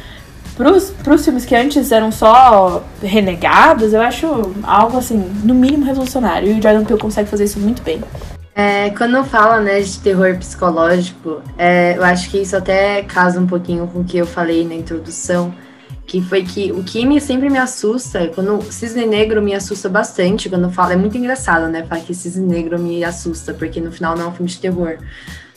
[0.56, 4.26] pros, pros filmes que antes eram só renegados, eu acho
[4.62, 6.48] algo assim, no mínimo revolucionário.
[6.48, 8.00] E o Jordan Peele consegue fazer isso muito bem.
[8.54, 13.46] É, quando fala né, de terror psicológico, é, eu acho que isso até casa um
[13.46, 15.54] pouquinho com o que eu falei na introdução,
[16.06, 20.50] que foi que o que me, sempre me assusta, quando cisne negro me assusta bastante,
[20.50, 24.14] quando fala, é muito engraçado, né, falar que cisne negro me assusta, porque no final
[24.14, 24.98] não é um filme de terror.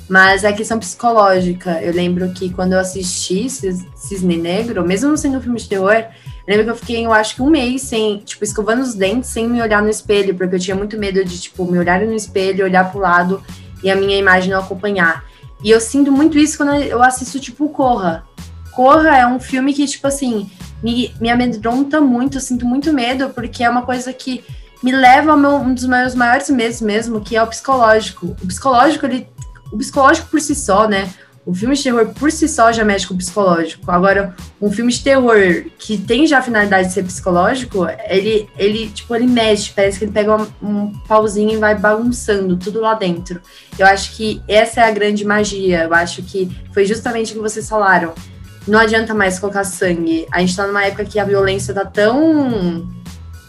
[0.08, 1.82] Mas é a questão psicológica.
[1.82, 5.68] Eu lembro que quando eu assisti Cis- Cisne Negro, mesmo não sendo um filme de
[5.68, 6.06] terror, eu
[6.48, 9.50] lembro que eu fiquei, eu acho que um mês sem, tipo, escovando os dentes sem
[9.50, 12.64] me olhar no espelho, porque eu tinha muito medo de, tipo, me olhar no espelho,
[12.66, 13.44] olhar pro lado
[13.84, 15.26] e a minha imagem não acompanhar.
[15.64, 18.24] E eu sinto muito isso quando eu assisto, tipo, Corra.
[18.72, 20.48] Corra é um filme que, tipo assim,
[20.84, 24.44] me, me amedronta muito, eu sinto muito medo, porque é uma coisa que
[24.84, 28.36] me leva a meu- um dos meus maiores medos mesmo, que é o psicológico.
[28.44, 29.28] O psicológico, ele.
[29.72, 31.10] O psicológico por si só, né?
[31.46, 33.92] O filme de terror por si só já mexe com o psicológico.
[33.92, 38.90] Agora, um filme de terror que tem já a finalidade de ser psicológico, ele, ele
[38.90, 42.96] tipo, ele mexe, parece que ele pega um, um pauzinho e vai bagunçando tudo lá
[42.96, 43.40] dentro.
[43.78, 45.84] Eu acho que essa é a grande magia.
[45.84, 48.16] Eu acho que foi justamente o que vocês falaram.
[48.68, 50.26] Não adianta mais colocar sangue.
[50.32, 52.90] A gente tá numa época que a violência tá tão,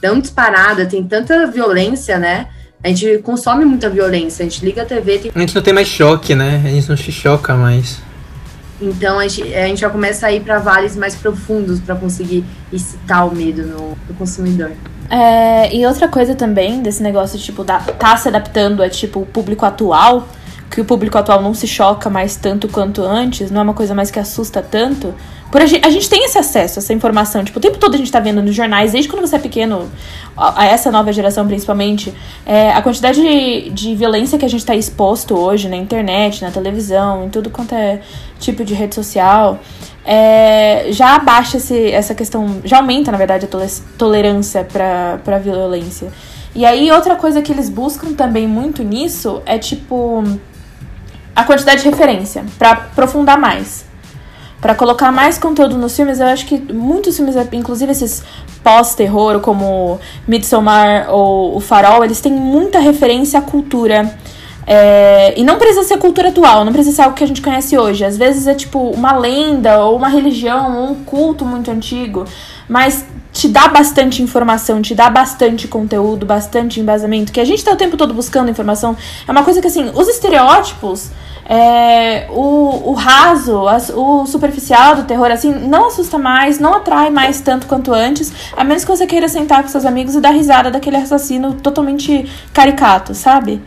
[0.03, 2.51] tão disparada, tem tanta violência, né?
[2.83, 5.33] A gente consome muita violência, a gente liga a TV, tem...
[5.35, 6.63] A gente não tem mais choque, né?
[6.65, 7.99] A gente não se choca mais.
[8.81, 12.45] então a gente, a gente já começa a ir para vales mais profundos para conseguir
[12.73, 14.73] excitar o medo no, no consumidor.
[15.09, 19.27] É, e outra coisa também desse negócio, tipo, da, tá se adaptando a, tipo, o
[19.27, 20.29] público atual,
[20.71, 23.95] que o público atual não se choca mais tanto quanto antes, não é uma coisa
[23.95, 25.15] mais que assusta tanto.
[25.57, 27.43] Por a, gente, a gente tem esse acesso, essa informação.
[27.43, 29.91] Tipo, o tempo todo a gente tá vendo nos jornais, desde quando você é pequeno,
[30.37, 32.13] a, essa nova geração principalmente,
[32.45, 36.51] é, a quantidade de, de violência que a gente tá exposto hoje na internet, na
[36.51, 38.03] televisão, em tudo quanto é
[38.39, 39.59] tipo de rede social,
[40.05, 45.39] é, já abaixa esse, essa questão, já aumenta, na verdade, a tole- tolerância pra, pra
[45.39, 46.13] violência.
[46.55, 50.23] E aí, outra coisa que eles buscam também muito nisso é, tipo,
[51.35, 53.86] a quantidade de referência, pra aprofundar mais.
[54.61, 58.25] Pra colocar mais conteúdo nos filmes, eu acho que muitos filmes, inclusive esses
[58.65, 64.17] pós-terror, como Midsommar ou O Farol, eles têm muita referência à cultura.
[64.67, 67.79] É, e não precisa ser cultura atual, não precisa ser algo que a gente conhece
[67.79, 68.05] hoje.
[68.05, 72.25] Às vezes é tipo uma lenda, ou uma religião, ou um culto muito antigo,
[72.69, 73.05] mas
[73.37, 77.77] te dá bastante informação, te dá bastante conteúdo, bastante embasamento, que a gente tá o
[77.77, 78.97] tempo todo buscando informação.
[79.29, 81.11] É uma coisa que, assim, os estereótipos,
[81.45, 87.11] é, o, o raso, as- o superficial do terror, assim, não assusta mais, não atrai
[87.11, 90.31] mais tanto quanto antes, a menos que você queira sentar com seus amigos e dar
[90.31, 93.61] risada daquele assassino totalmente caricato, sabe?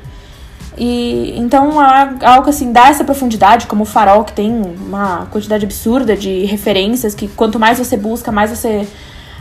[0.78, 4.52] E então a- algo assim dá essa profundidade, como o Farol, que tem
[4.88, 8.88] uma quantidade absurda de referências, que quanto mais você busca, mais você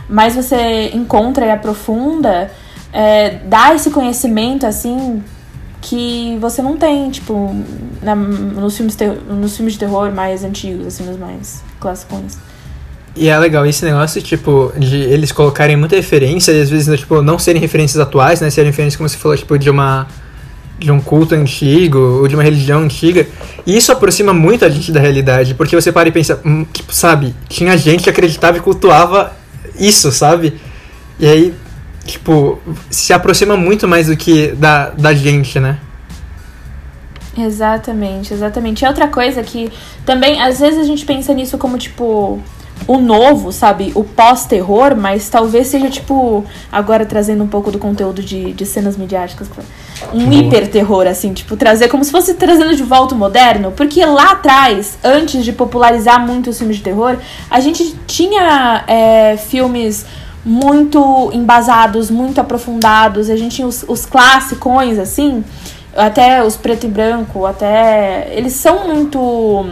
[0.09, 2.51] mais você encontra e aprofunda,
[2.91, 5.23] é, dá esse conhecimento assim
[5.81, 7.55] que você não tem, tipo,
[8.01, 8.97] na- nos, filmes
[9.29, 12.37] nos filmes de terror mais antigos, assim, nos mais clássicos.
[13.15, 17.21] E é legal esse negócio, tipo, de eles colocarem muita referência e às vezes, tipo,
[17.21, 18.49] não serem referências atuais, né?
[18.49, 20.07] Serem referências, como você falou, tipo, de uma.
[20.77, 23.27] de um culto antigo ou de uma religião antiga.
[23.65, 26.93] E isso aproxima muito a gente da realidade, porque você para e pensa, hum, tipo,
[26.93, 29.33] sabe, tinha gente que acreditava e cultuava
[29.79, 30.59] isso, sabe?
[31.19, 31.53] E aí,
[32.05, 35.79] tipo, se aproxima muito mais do que da, da gente, né?
[37.37, 38.83] Exatamente, exatamente.
[38.83, 39.71] E outra coisa que
[40.05, 42.41] também, às vezes a gente pensa nisso como, tipo,
[42.87, 43.91] o novo, sabe?
[43.95, 48.97] O pós-terror, mas talvez seja, tipo, agora trazendo um pouco do conteúdo de, de cenas
[48.97, 49.47] midiáticas,
[50.13, 54.31] um hiper-terror, assim, tipo, trazer como se fosse trazendo de volta o moderno, porque lá
[54.31, 57.17] atrás, antes de popularizar muito os filmes de terror,
[57.49, 60.05] a gente tinha é, filmes
[60.43, 65.43] muito embasados, muito aprofundados, a gente tinha os, os classicões, assim,
[65.95, 68.29] até os preto e branco, até.
[68.31, 69.65] Eles são muito.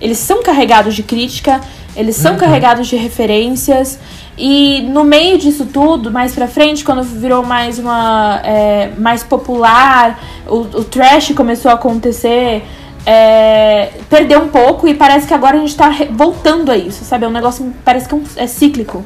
[0.00, 1.60] Eles são carregados de crítica,
[1.96, 3.98] eles são carregados de referências.
[4.38, 8.40] E no meio disso tudo, mais pra frente, quando virou mais uma.
[8.44, 12.62] é, mais popular, o, o trash começou a acontecer.
[13.04, 17.24] é, perdeu um pouco e parece que agora a gente tá voltando a isso, sabe?
[17.24, 19.04] É um negócio parece que é, é cíclico.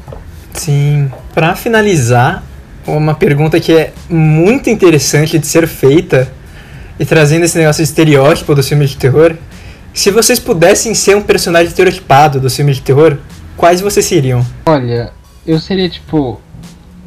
[0.53, 1.11] Sim.
[1.33, 2.43] Pra finalizar,
[2.87, 6.31] uma pergunta que é muito interessante de ser feita
[6.99, 9.35] e trazendo esse negócio de estereótipo dos filmes de terror.
[9.95, 13.17] Se vocês pudessem ser um personagem estereotipado dos filmes de terror,
[13.55, 14.45] quais vocês seriam?
[14.65, 15.13] Olha,
[15.47, 16.39] eu seria tipo.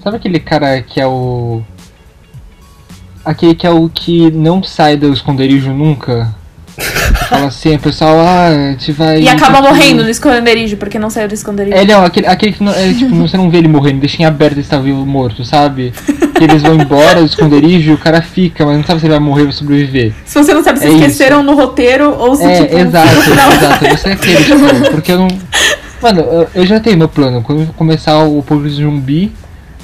[0.02, 1.62] Sabe aquele cara que é o.
[3.22, 6.34] Aquele que é o que não sai do esconderijo nunca?
[7.28, 9.20] Fala assim, pessoal, ah, a gente vai.
[9.20, 11.76] E acaba aqui." morrendo no esconderijo, porque não saiu do esconderijo.
[11.76, 14.24] É, não, aquele, aquele que não, é, tipo, você não vê ele morrendo, deixa em
[14.24, 15.92] aberto ele está vivo ou morto, sabe?
[16.38, 19.14] Que eles vão embora do esconderijo e o cara fica, mas não sabe se ele
[19.14, 20.12] vai morrer ou sobreviver.
[20.24, 23.52] Se você não sabe se É esqueceram no roteiro ou se, É, tipo, exato, final-
[23.52, 23.84] exato.
[23.88, 25.28] Você é aquele, tipo, porque eu não.
[26.00, 27.42] Mano, eu, eu já tenho meu plano.
[27.42, 29.32] Quando começar o Povo Zumbi,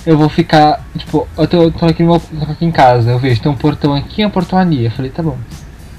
[0.06, 0.80] eu vou ficar.
[0.96, 3.92] Tipo, eu tô, tô aqui, meu- tô aqui em casa, eu vejo, tem um portão
[3.94, 4.84] aqui e um portão ali.
[4.84, 5.36] Eu falei, tá bom.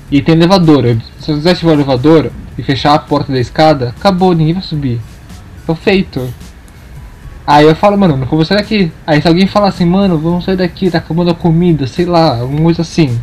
[0.09, 0.85] E tem elevador.
[0.85, 4.63] Eu, se eu quisesse o elevador e fechar a porta da escada, acabou, ninguém vai
[4.63, 5.01] subir.
[5.67, 6.33] Tô feito.
[7.47, 8.91] Aí eu falo, mano, não vou sair daqui.
[9.05, 12.39] Aí se alguém falar assim, mano, vamos sair daqui, tá acabando a comida, sei lá,
[12.39, 13.19] alguma coisa assim.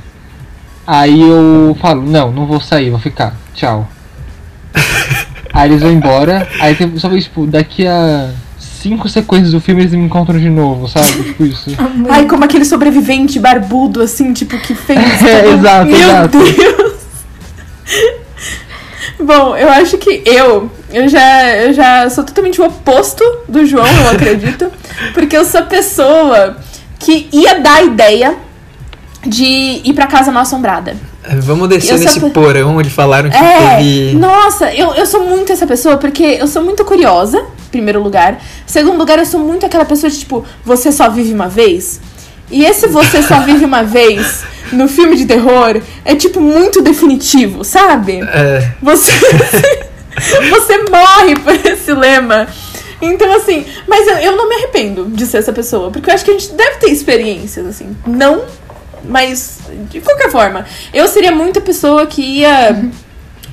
[0.87, 3.35] Aí eu falo, não, não vou sair, vou ficar.
[3.55, 3.89] Tchau.
[5.53, 9.93] aí eles vão embora, aí tem, só tipo, daqui a cinco sequências do filme eles
[9.93, 11.23] me encontram de novo, sabe?
[11.23, 11.71] Tipo isso.
[12.11, 14.99] Ai, como aquele sobrevivente barbudo, assim, tipo, que fez.
[15.23, 16.39] É, exato, Meu exato.
[16.39, 16.93] Deus!
[19.21, 23.87] Bom, eu acho que eu, eu já, eu já sou totalmente o oposto do João,
[23.87, 24.71] eu acredito.
[25.15, 26.57] porque eu sou a pessoa
[26.99, 28.37] que ia dar a ideia
[29.27, 30.97] de ir pra casa mal assombrada.
[31.41, 34.15] Vamos descer Eu nesse pe- porão onde falaram que É, teve.
[34.17, 38.41] nossa, eu, eu sou muito essa pessoa porque eu sou muito curiosa, em primeiro lugar.
[38.67, 42.01] Segundo lugar, eu sou muito aquela pessoa de tipo, você só vive uma vez.
[42.51, 47.63] E esse você só vive uma vez no filme de terror é tipo muito definitivo,
[47.63, 48.21] sabe?
[48.25, 49.13] É, Você
[50.51, 52.47] você morre por esse lema.
[53.01, 56.25] Então, assim, mas eu, eu não me arrependo de ser essa pessoa, porque eu acho
[56.25, 57.97] que a gente deve ter experiências, assim.
[58.07, 58.45] Não,
[59.05, 59.61] mas
[59.91, 62.85] de qualquer forma, eu seria muita pessoa que ia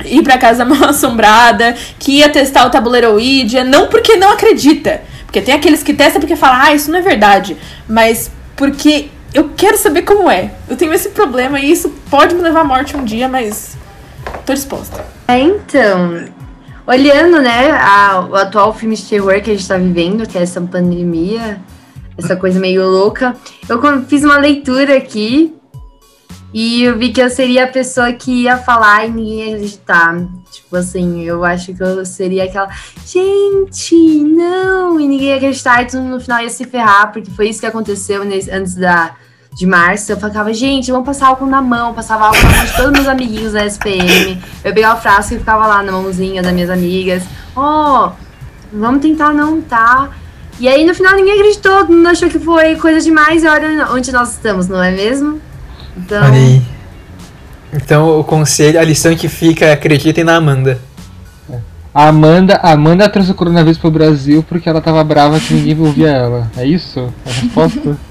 [0.06, 5.02] ir pra casa mal assombrada, que ia testar o tabuleiro Ouija, não porque não acredita.
[5.26, 7.58] Porque tem aqueles que testam porque falam, ah, isso não é verdade.
[7.88, 10.52] Mas porque eu quero saber como é.
[10.68, 13.78] Eu tenho esse problema e isso pode me levar à morte um dia, mas
[14.46, 15.06] tô disposta.
[15.28, 16.26] É, então,
[16.90, 20.42] olhando, né, a- o atual filme de terror que a gente tá vivendo, que é
[20.42, 21.62] essa pandemia,
[22.18, 23.36] essa coisa meio louca,
[23.70, 25.54] eu fiz uma leitura aqui
[26.52, 30.18] e eu vi que eu seria a pessoa que ia falar e ninguém ia acreditar.
[30.52, 32.70] Tipo assim, eu acho que eu seria aquela,
[33.06, 35.00] gente, não!
[35.00, 37.68] E ninguém ia acreditar e tudo no final ia se ferrar, porque foi isso que
[37.68, 39.16] aconteceu nesse- antes da,
[39.54, 40.12] de março.
[40.12, 41.94] Eu falava, gente, vamos passar álcool na mão.
[41.94, 44.42] Passava álcool na mão de todos meus amiguinhos da SPM.
[44.64, 47.24] Eu pegava o frasco e ficava lá na mãozinha das minhas amigas.
[47.56, 48.12] Ó,
[48.72, 50.10] vamos tentar não tá.
[50.60, 53.44] E aí no final ninguém acreditou, não achou que foi coisa demais.
[53.44, 55.42] E olha onde nós estamos, não é mesmo?
[55.98, 56.62] Então, aí.
[57.72, 60.80] Então o conselho, a lição que fica é acreditem na Amanda.
[61.94, 65.80] A Amanda, a Amanda trouxe o coronavírus pro Brasil porque ela tava brava que ninguém
[65.80, 66.52] ouvia ela.
[66.56, 67.12] É isso?
[67.26, 67.98] A resposta?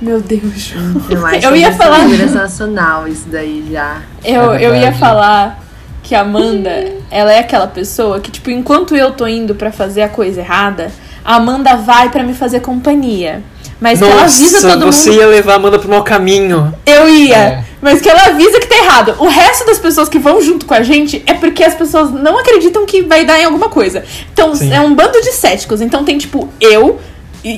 [0.00, 0.74] Meu Deus.
[1.10, 3.98] eu acho Eu ia falar- segurança nacional isso daí já.
[4.24, 5.62] Eu, É eu ia falar
[6.02, 6.70] que a Amanda,
[7.10, 10.90] ela é aquela pessoa que, tipo, enquanto eu tô indo pra fazer a coisa errada,
[11.24, 13.42] a Amanda vai pra me fazer companhia.
[13.80, 15.18] Mas que ela avisa Nossa, todo você mundo.
[15.20, 16.72] ia levar a Amanda pro mau caminho.
[16.86, 17.36] Eu ia.
[17.36, 17.64] É.
[17.82, 19.14] Mas que ela avisa que tá errado.
[19.18, 22.38] O resto das pessoas que vão junto com a gente é porque as pessoas não
[22.38, 24.02] acreditam que vai dar em alguma coisa.
[24.32, 24.72] Então, Sim.
[24.72, 25.82] é um bando de céticos.
[25.82, 26.98] Então tem, tipo, eu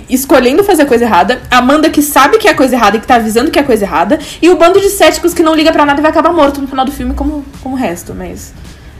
[0.08, 3.00] escolhendo fazer a coisa errada, a Amanda que sabe que é a coisa errada e
[3.00, 5.54] que tá avisando que é a coisa errada, e o bando de céticos que não
[5.54, 8.14] liga pra nada e vai acabar morto no final do filme como, como o resto.
[8.14, 8.52] Mas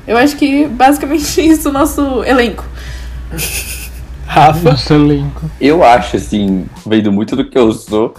[0.07, 2.64] eu acho que basicamente isso o nosso elenco.
[4.26, 4.70] Rafa.
[4.70, 5.51] Nosso elenco.
[5.59, 8.14] Eu acho, assim, vendo muito do que eu sou,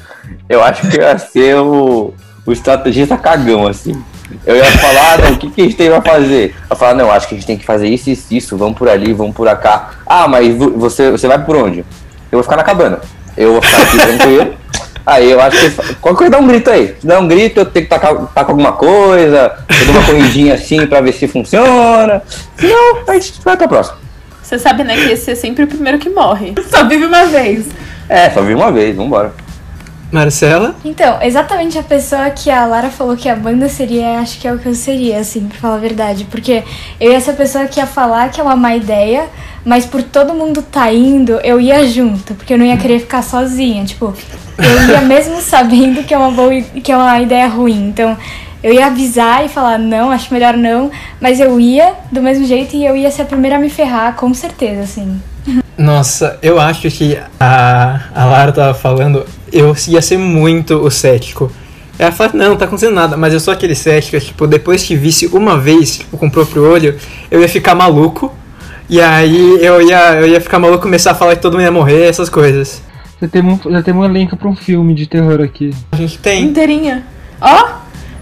[0.50, 2.14] eu acho que eu ia ser o,
[2.46, 4.02] o estrategista cagão, assim.
[4.46, 6.56] Eu ia falar, ah, não, o que, que a gente tem pra fazer?
[6.56, 8.78] Eu ia falar, não, acho que a gente tem que fazer isso, isso, isso, vamos
[8.78, 9.92] por ali, vamos por cá.
[10.06, 11.86] Ah, mas vo- você, você vai por onde?
[12.32, 13.00] Eu vou ficar na cabana.
[13.36, 14.54] Eu vou ficar aqui tranquilo.
[15.06, 15.96] Aí eu acho que.
[15.96, 16.96] Qualquer coisa dá um grito aí.
[17.00, 20.54] Se dá um grito, eu tenho que tacar, tacar alguma coisa, eu dou uma corridinha
[20.54, 22.22] assim pra ver se funciona.
[22.58, 23.98] Se não, a gente vai pra próxima.
[24.42, 26.56] Você sabe, né, que esse é sempre o primeiro que morre.
[26.70, 27.68] Só vive uma vez.
[28.08, 29.32] É, só vi uma vez, vambora.
[30.12, 30.76] Marcela.
[30.84, 34.54] Então, exatamente a pessoa que a Lara falou que a banda seria, acho que é
[34.54, 36.26] o que eu seria, assim, pra falar a verdade.
[36.26, 36.64] Porque
[37.00, 39.28] eu ia ser a pessoa que ia falar que é uma má ideia,
[39.64, 43.22] mas por todo mundo tá indo, eu ia junto, porque eu não ia querer ficar
[43.22, 43.86] sozinha.
[43.86, 44.14] Tipo,
[44.58, 47.90] eu ia mesmo sabendo que é uma boa, que é uma ideia ruim.
[47.90, 48.18] Então,
[48.62, 50.92] eu ia avisar e falar, não, acho melhor não,
[51.22, 54.16] mas eu ia do mesmo jeito e eu ia ser a primeira a me ferrar,
[54.16, 55.22] com certeza, assim.
[55.78, 61.52] Nossa, eu acho que a, a Lara tava falando, eu ia ser muito o cético.
[61.98, 65.28] Ela fala, não, tá acontecendo nada, mas eu sou aquele cético, tipo, depois que visse
[65.28, 66.98] uma vez, tipo, com o próprio olho,
[67.30, 68.34] eu ia ficar maluco.
[68.90, 71.72] E aí eu ia, eu ia ficar maluco começar a falar que todo mundo ia
[71.72, 72.82] morrer, essas coisas.
[73.22, 75.72] Já temos um, já temos um elenco pra um filme de terror aqui.
[75.92, 76.46] A gente tem.
[76.46, 77.04] Inteirinha.
[77.42, 77.68] Ó,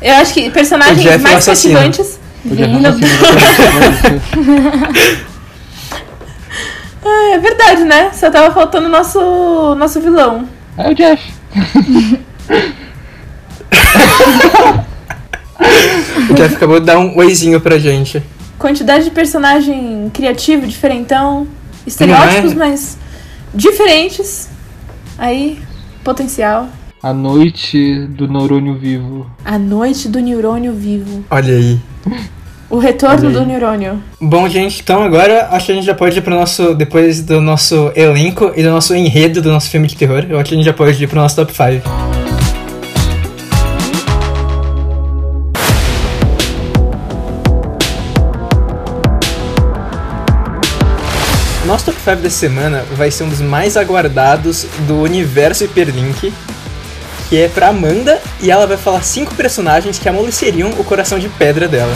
[0.02, 2.20] eu acho que personagens é mais cativantes.
[2.44, 2.98] Vindo- não
[7.06, 8.12] Ah, é verdade, né?
[8.14, 10.48] Só tava faltando o nosso, nosso vilão.
[10.78, 11.34] É o Jeff.
[16.30, 18.22] O Jeff acabou de dar um oizinho pra gente.
[18.58, 21.48] Quantidade de personagem criativo, diferentão.
[21.86, 22.56] Estereótipos, é?
[22.56, 22.98] mas
[23.54, 24.50] diferentes.
[25.18, 25.60] Aí,
[26.04, 26.70] potencial.
[27.02, 29.30] A noite do neurônio vivo.
[29.46, 31.24] A noite do neurônio vivo.
[31.30, 31.80] Olha aí.
[32.70, 34.04] O retorno do neurônio.
[34.20, 36.76] Bom, gente, então agora acho que a gente já pode ir pro nosso.
[36.76, 40.50] Depois do nosso elenco e do nosso enredo do nosso filme de terror, eu acho
[40.50, 41.88] que a gente já pode ir pro nosso top 5.
[51.66, 56.34] Nosso top 5 dessa semana vai ser um dos mais aguardados do universo Hyperlink,
[57.30, 61.30] que é pra Amanda, e ela vai falar cinco personagens que amoleceriam o coração de
[61.30, 61.94] pedra dela.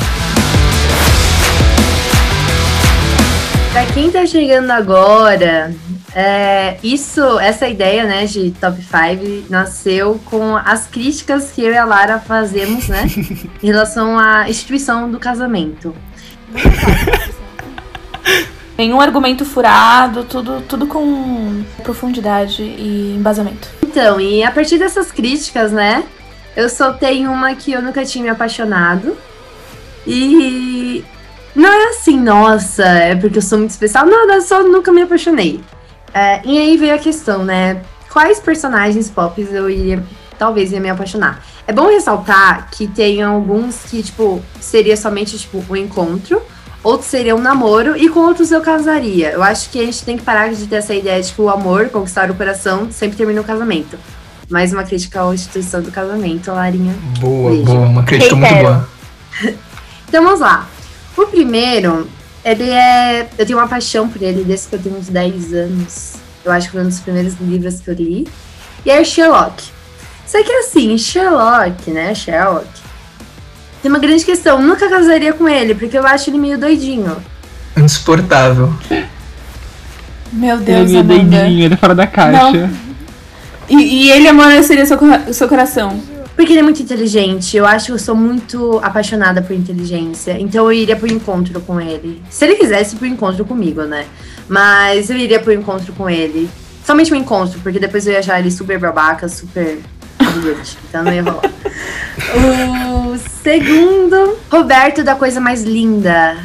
[3.72, 5.74] Pra quem tá chegando agora,
[6.14, 11.78] é, isso, essa ideia, né, de top 5 nasceu com as críticas que eu e
[11.78, 13.06] a Lara fazemos, né,
[13.64, 15.96] em relação à instituição do casamento.
[18.78, 23.70] Nenhum argumento furado, tudo, tudo com profundidade e embasamento.
[23.82, 26.04] Então, e a partir dessas críticas, né?
[26.56, 29.16] Eu soltei uma que eu nunca tinha me apaixonado.
[30.06, 31.06] E
[31.56, 34.06] não é assim, nossa, é porque eu sou muito especial.
[34.06, 35.62] Não, eu só nunca me apaixonei.
[36.14, 37.82] É, e aí veio a questão, né?
[38.12, 40.04] Quais personagens pop eu iria,
[40.38, 41.44] talvez, ia me apaixonar?
[41.68, 46.42] É bom ressaltar que tem alguns que, tipo, seria somente, tipo, um encontro.
[46.84, 49.30] Outros seria um namoro e com outros eu casaria.
[49.32, 51.50] Eu acho que a gente tem que parar de ter essa ideia de que o
[51.50, 53.98] amor, conquistar o coração, sempre termina no casamento.
[54.50, 56.94] Mais uma crítica à instituição do casamento, Larinha.
[57.20, 57.66] Boa, Beijo.
[57.66, 57.86] boa.
[57.86, 58.74] Uma crítica muito Reitero.
[58.74, 58.90] boa.
[60.10, 60.68] Então vamos lá.
[61.18, 62.08] O primeiro,
[62.44, 63.28] ele é.
[63.38, 66.14] Eu tenho uma paixão por ele desde que eu tenho uns 10 anos.
[66.44, 68.28] Eu acho que foi um dos primeiros livros que eu li.
[68.86, 69.64] E é Sherlock.
[70.26, 72.16] Só que assim, Sherlock, né?
[72.16, 72.68] Sherlock.
[73.82, 74.60] Tem uma grande questão.
[74.60, 77.18] Eu nunca casaria com ele, porque eu acho ele meio doidinho.
[77.78, 78.74] Insuportável.
[80.32, 81.38] Meu Ele é Deus, meio Amanda.
[81.38, 82.70] doidinho, ele é fora da caixa.
[83.70, 84.98] E, e ele amoleceria seu,
[85.34, 86.02] seu coração.
[86.42, 87.56] Porque ele é muito inteligente.
[87.56, 90.36] Eu acho que eu sou muito apaixonada por inteligência.
[90.40, 92.20] Então eu iria pro encontro com ele.
[92.32, 94.08] Se ele quisesse pro encontro comigo, né?
[94.50, 96.50] Mas eu iria pro encontro com ele.
[96.84, 99.78] Somente um encontro, porque depois eu ia achar ele super babaca, super.
[100.90, 101.44] Então não ia rolar.
[103.14, 106.38] o segundo, Roberto da Coisa Mais Linda.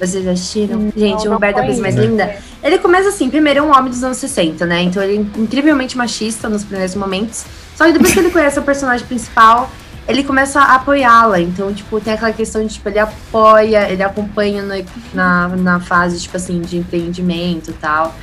[0.00, 0.90] Vocês já assistiram?
[0.96, 1.94] Gente, o Roberto da Coisa Mais.
[1.94, 2.36] Linda.
[2.62, 4.80] Ele começa assim, primeiro é um homem dos anos 60, né?
[4.80, 7.44] Então ele é incrivelmente machista nos primeiros momentos.
[7.76, 9.70] Só que depois que ele conhece o personagem principal,
[10.08, 11.40] ele começa a apoiá-la.
[11.40, 16.18] Então, tipo, tem aquela questão de, tipo, ele apoia, ele acompanha no- na, na fase,
[16.20, 18.14] tipo assim, de empreendimento e tal.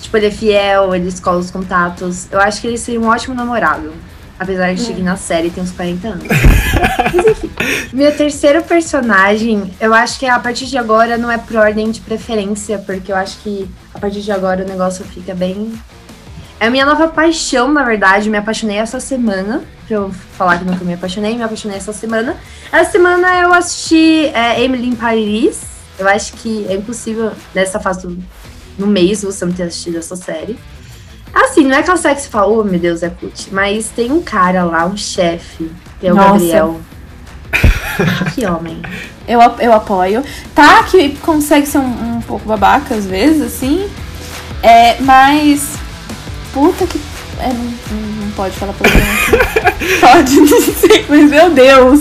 [0.00, 2.28] Tipo, ele é fiel, ele escola os contatos.
[2.30, 3.92] Eu acho que ele seria um ótimo namorado.
[4.38, 6.24] Apesar de que na série tem uns 40 anos.
[7.14, 7.50] Mas enfim.
[7.90, 12.02] Meu terceiro personagem, eu acho que a partir de agora não é por ordem de
[12.02, 15.72] preferência, porque eu acho que a partir de agora o negócio fica bem.
[16.58, 18.30] É a minha nova paixão, na verdade.
[18.30, 19.62] Me apaixonei essa semana.
[19.86, 22.36] Pra eu falar que nunca me apaixonei, me apaixonei essa semana.
[22.72, 25.62] Essa semana eu assisti é, Emily in Paris.
[25.98, 28.22] Eu acho que é impossível nessa fase do,
[28.78, 30.58] no mês você não ter assistido essa série.
[31.32, 33.52] Assim, não é aquela série que você fala, oh meu Deus, é cut.
[33.52, 36.32] Mas tem um cara lá, um chefe, que é o Nossa.
[36.32, 36.80] Gabriel.
[38.34, 38.80] que homem.
[39.28, 40.24] Eu, eu apoio.
[40.54, 43.88] Tá que consegue ser um, um pouco babaca às vezes, assim.
[44.62, 45.75] É, mas.
[46.56, 46.98] Puta que.
[47.38, 47.64] É, não,
[48.24, 50.00] não- pode falar palavrão aqui.
[50.00, 52.00] pode, não sei, mas meu Deus.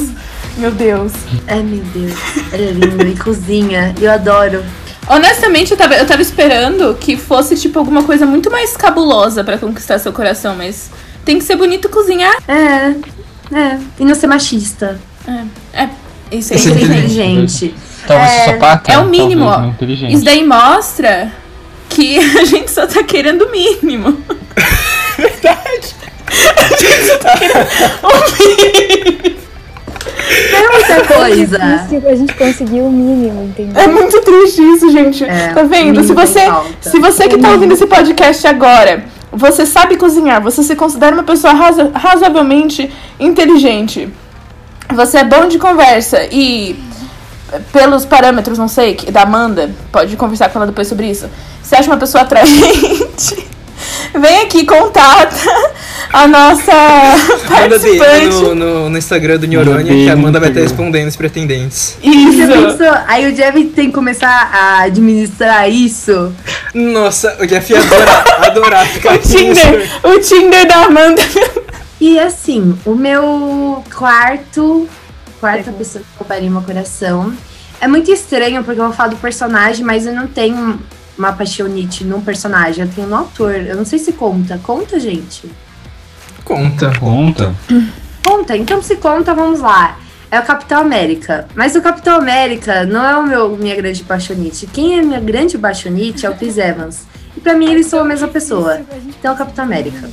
[0.58, 1.12] Meu Deus.
[1.47, 2.14] Ai meu Deus,
[2.53, 3.93] ele é lindo e cozinha.
[4.01, 4.64] Eu adoro.
[5.08, 9.58] Honestamente, eu tava, eu tava esperando que fosse, tipo, alguma coisa muito mais cabulosa pra
[9.58, 10.89] conquistar seu coração, mas
[11.26, 12.36] tem que ser bonito cozinhar.
[12.47, 12.95] É,
[13.53, 13.78] é.
[13.99, 14.97] E não ser machista.
[15.74, 15.89] É,
[16.32, 17.66] isso Esse que é ser inteligente.
[17.66, 17.76] inteligente.
[18.08, 19.99] Talvez É, é o mínimo, talvez.
[20.14, 21.32] Isso daí mostra
[21.89, 24.18] que a gente só tá querendo o mínimo.
[30.51, 31.58] Não é muita coisa.
[32.10, 33.82] A gente conseguir o mínimo, entendeu?
[33.82, 35.24] É muito triste isso, gente.
[35.24, 36.03] É, tá vendo?
[36.03, 36.39] Se você,
[36.82, 41.24] se você que tá ouvindo esse podcast agora, você sabe cozinhar, você se considera uma
[41.24, 44.10] pessoa razo- razoavelmente inteligente,
[44.93, 46.80] você é bom de conversa e
[47.72, 51.30] pelos parâmetros, não sei, que- da Amanda, pode conversar com ela depois sobre isso.
[51.62, 53.47] Você acha uma pessoa atraente?
[54.20, 55.36] Vem aqui, contata
[56.13, 56.72] a nossa
[57.49, 58.26] Manda participante.
[58.28, 61.97] no, no, no Instagram do Neurônia que a Amanda vai estar respondendo os pretendentes.
[62.01, 62.84] Isso.
[63.07, 66.34] Aí o Jeff tem que começar a administrar isso.
[66.74, 71.22] Nossa, o Jeff ia adorar, adorar ficar O Tinder, o Tinder da Amanda.
[71.99, 74.88] E assim, o meu quarto.
[75.39, 77.34] Quarta pessoa que ocuparia meu coração.
[77.82, 80.80] É muito estranho porque eu vou falar do personagem, mas eu não tenho
[81.18, 83.53] uma paixonite num personagem, eu tenho no ator.
[83.55, 84.59] Eu não sei se conta.
[84.61, 85.49] Conta, gente?
[86.43, 86.91] Conta.
[86.99, 87.55] Conta.
[88.24, 89.97] Conta, então se conta, vamos lá.
[90.32, 91.47] É o Capitão América.
[91.55, 94.68] Mas o Capitão América não é o meu minha grande paixonite.
[94.68, 97.03] Quem é minha grande paixonite é o Chris Evans.
[97.38, 98.82] E pra mim eles são a mesma pessoa.
[99.07, 100.09] Então é o Capitão América.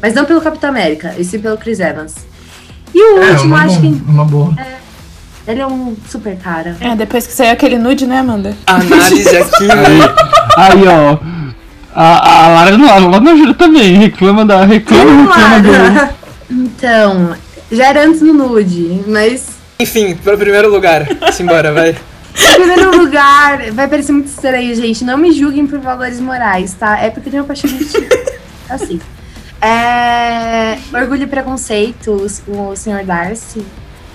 [0.00, 2.16] Mas não pelo Capitão América, e sim pelo Chris Evans.
[2.92, 4.54] E o É, último, uma, acho bom, que uma boa.
[5.46, 6.76] Ele é um super cara.
[6.80, 8.56] É, depois que saiu aquele nude, né, Amanda?
[8.66, 9.68] Análise aqui.
[10.56, 11.18] Aí, ó.
[11.94, 13.98] A, a Lara não, ela não ajuda também.
[13.98, 14.64] Reclama da.
[14.64, 15.70] Reclama, Vamos reclama do.
[15.70, 16.10] lá.
[16.50, 17.34] Então,
[17.70, 21.06] já era antes no nude, mas Enfim, para o primeiro lugar.
[21.32, 21.96] Simbora, vai.
[22.34, 25.04] Em primeiro lugar, vai parecer muito estranho, gente.
[25.04, 26.98] Não me julguem por valores morais, tá?
[26.98, 27.92] É porque eu tenho uma paixonite
[28.70, 28.98] assim.
[29.60, 30.78] É...
[30.94, 33.04] Orgulho e Preconceito, o Sr.
[33.04, 33.62] Darcy.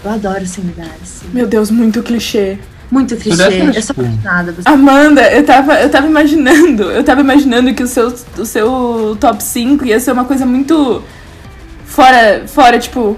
[0.08, 0.40] Eu adoro.
[0.40, 1.26] Darcy.
[1.34, 2.58] Meu Deus, muito clichê.
[2.90, 3.64] Muito clichê.
[3.76, 4.54] Eu sou apaixonada.
[4.54, 9.18] por- Amanda, eu tava, eu tava imaginando, eu tava imaginando que o seu, o seu
[9.20, 11.04] top 5 ia ser uma coisa muito
[11.86, 13.18] fora, fora, tipo.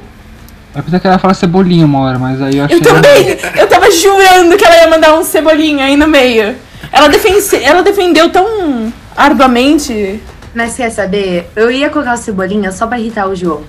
[0.76, 2.78] Eu pensei que ela ia falar cebolinha uma hora, mas aí eu achei.
[2.78, 3.38] Eu também!
[3.58, 6.56] Eu tava jurando que ela ia mandar um cebolinha aí no meio.
[6.92, 10.20] Ela, defense, ela defendeu tão arduamente.
[10.56, 11.48] Mas quer saber?
[11.56, 13.62] Eu ia colocar o Cebolinha só pra irritar o João.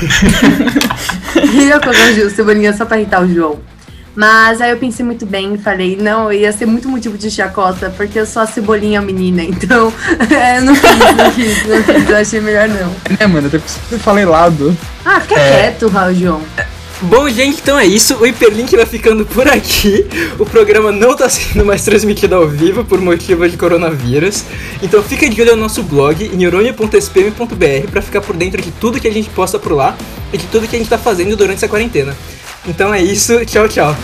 [1.36, 3.58] eu ia colocar o Cebolinha só pra irritar o João.
[4.14, 7.88] Mas aí eu pensei muito bem e falei, não, ia ser muito motivo de chacota,
[7.96, 9.92] porque eu sou a Cebolinha menina, então
[10.28, 12.92] é, eu não quis, não quis, não quis, eu achei melhor não.
[13.20, 14.76] É, mano, até porque eu falei lado.
[15.04, 16.42] Ah, fica quieto, Raul João.
[17.02, 18.16] Bom, gente, então é isso.
[18.16, 20.04] O Hiperlink vai ficando por aqui.
[20.36, 24.44] O programa não tá sendo mais transmitido ao vivo por motivo de coronavírus.
[24.82, 29.06] Então fica de olho no nosso blog, neurônio.spm.br, pra ficar por dentro de tudo que
[29.06, 29.96] a gente posta por lá
[30.32, 32.16] e de tudo que a gente tá fazendo durante essa quarentena.
[32.66, 33.44] Então é isso.
[33.46, 33.96] Tchau, tchau.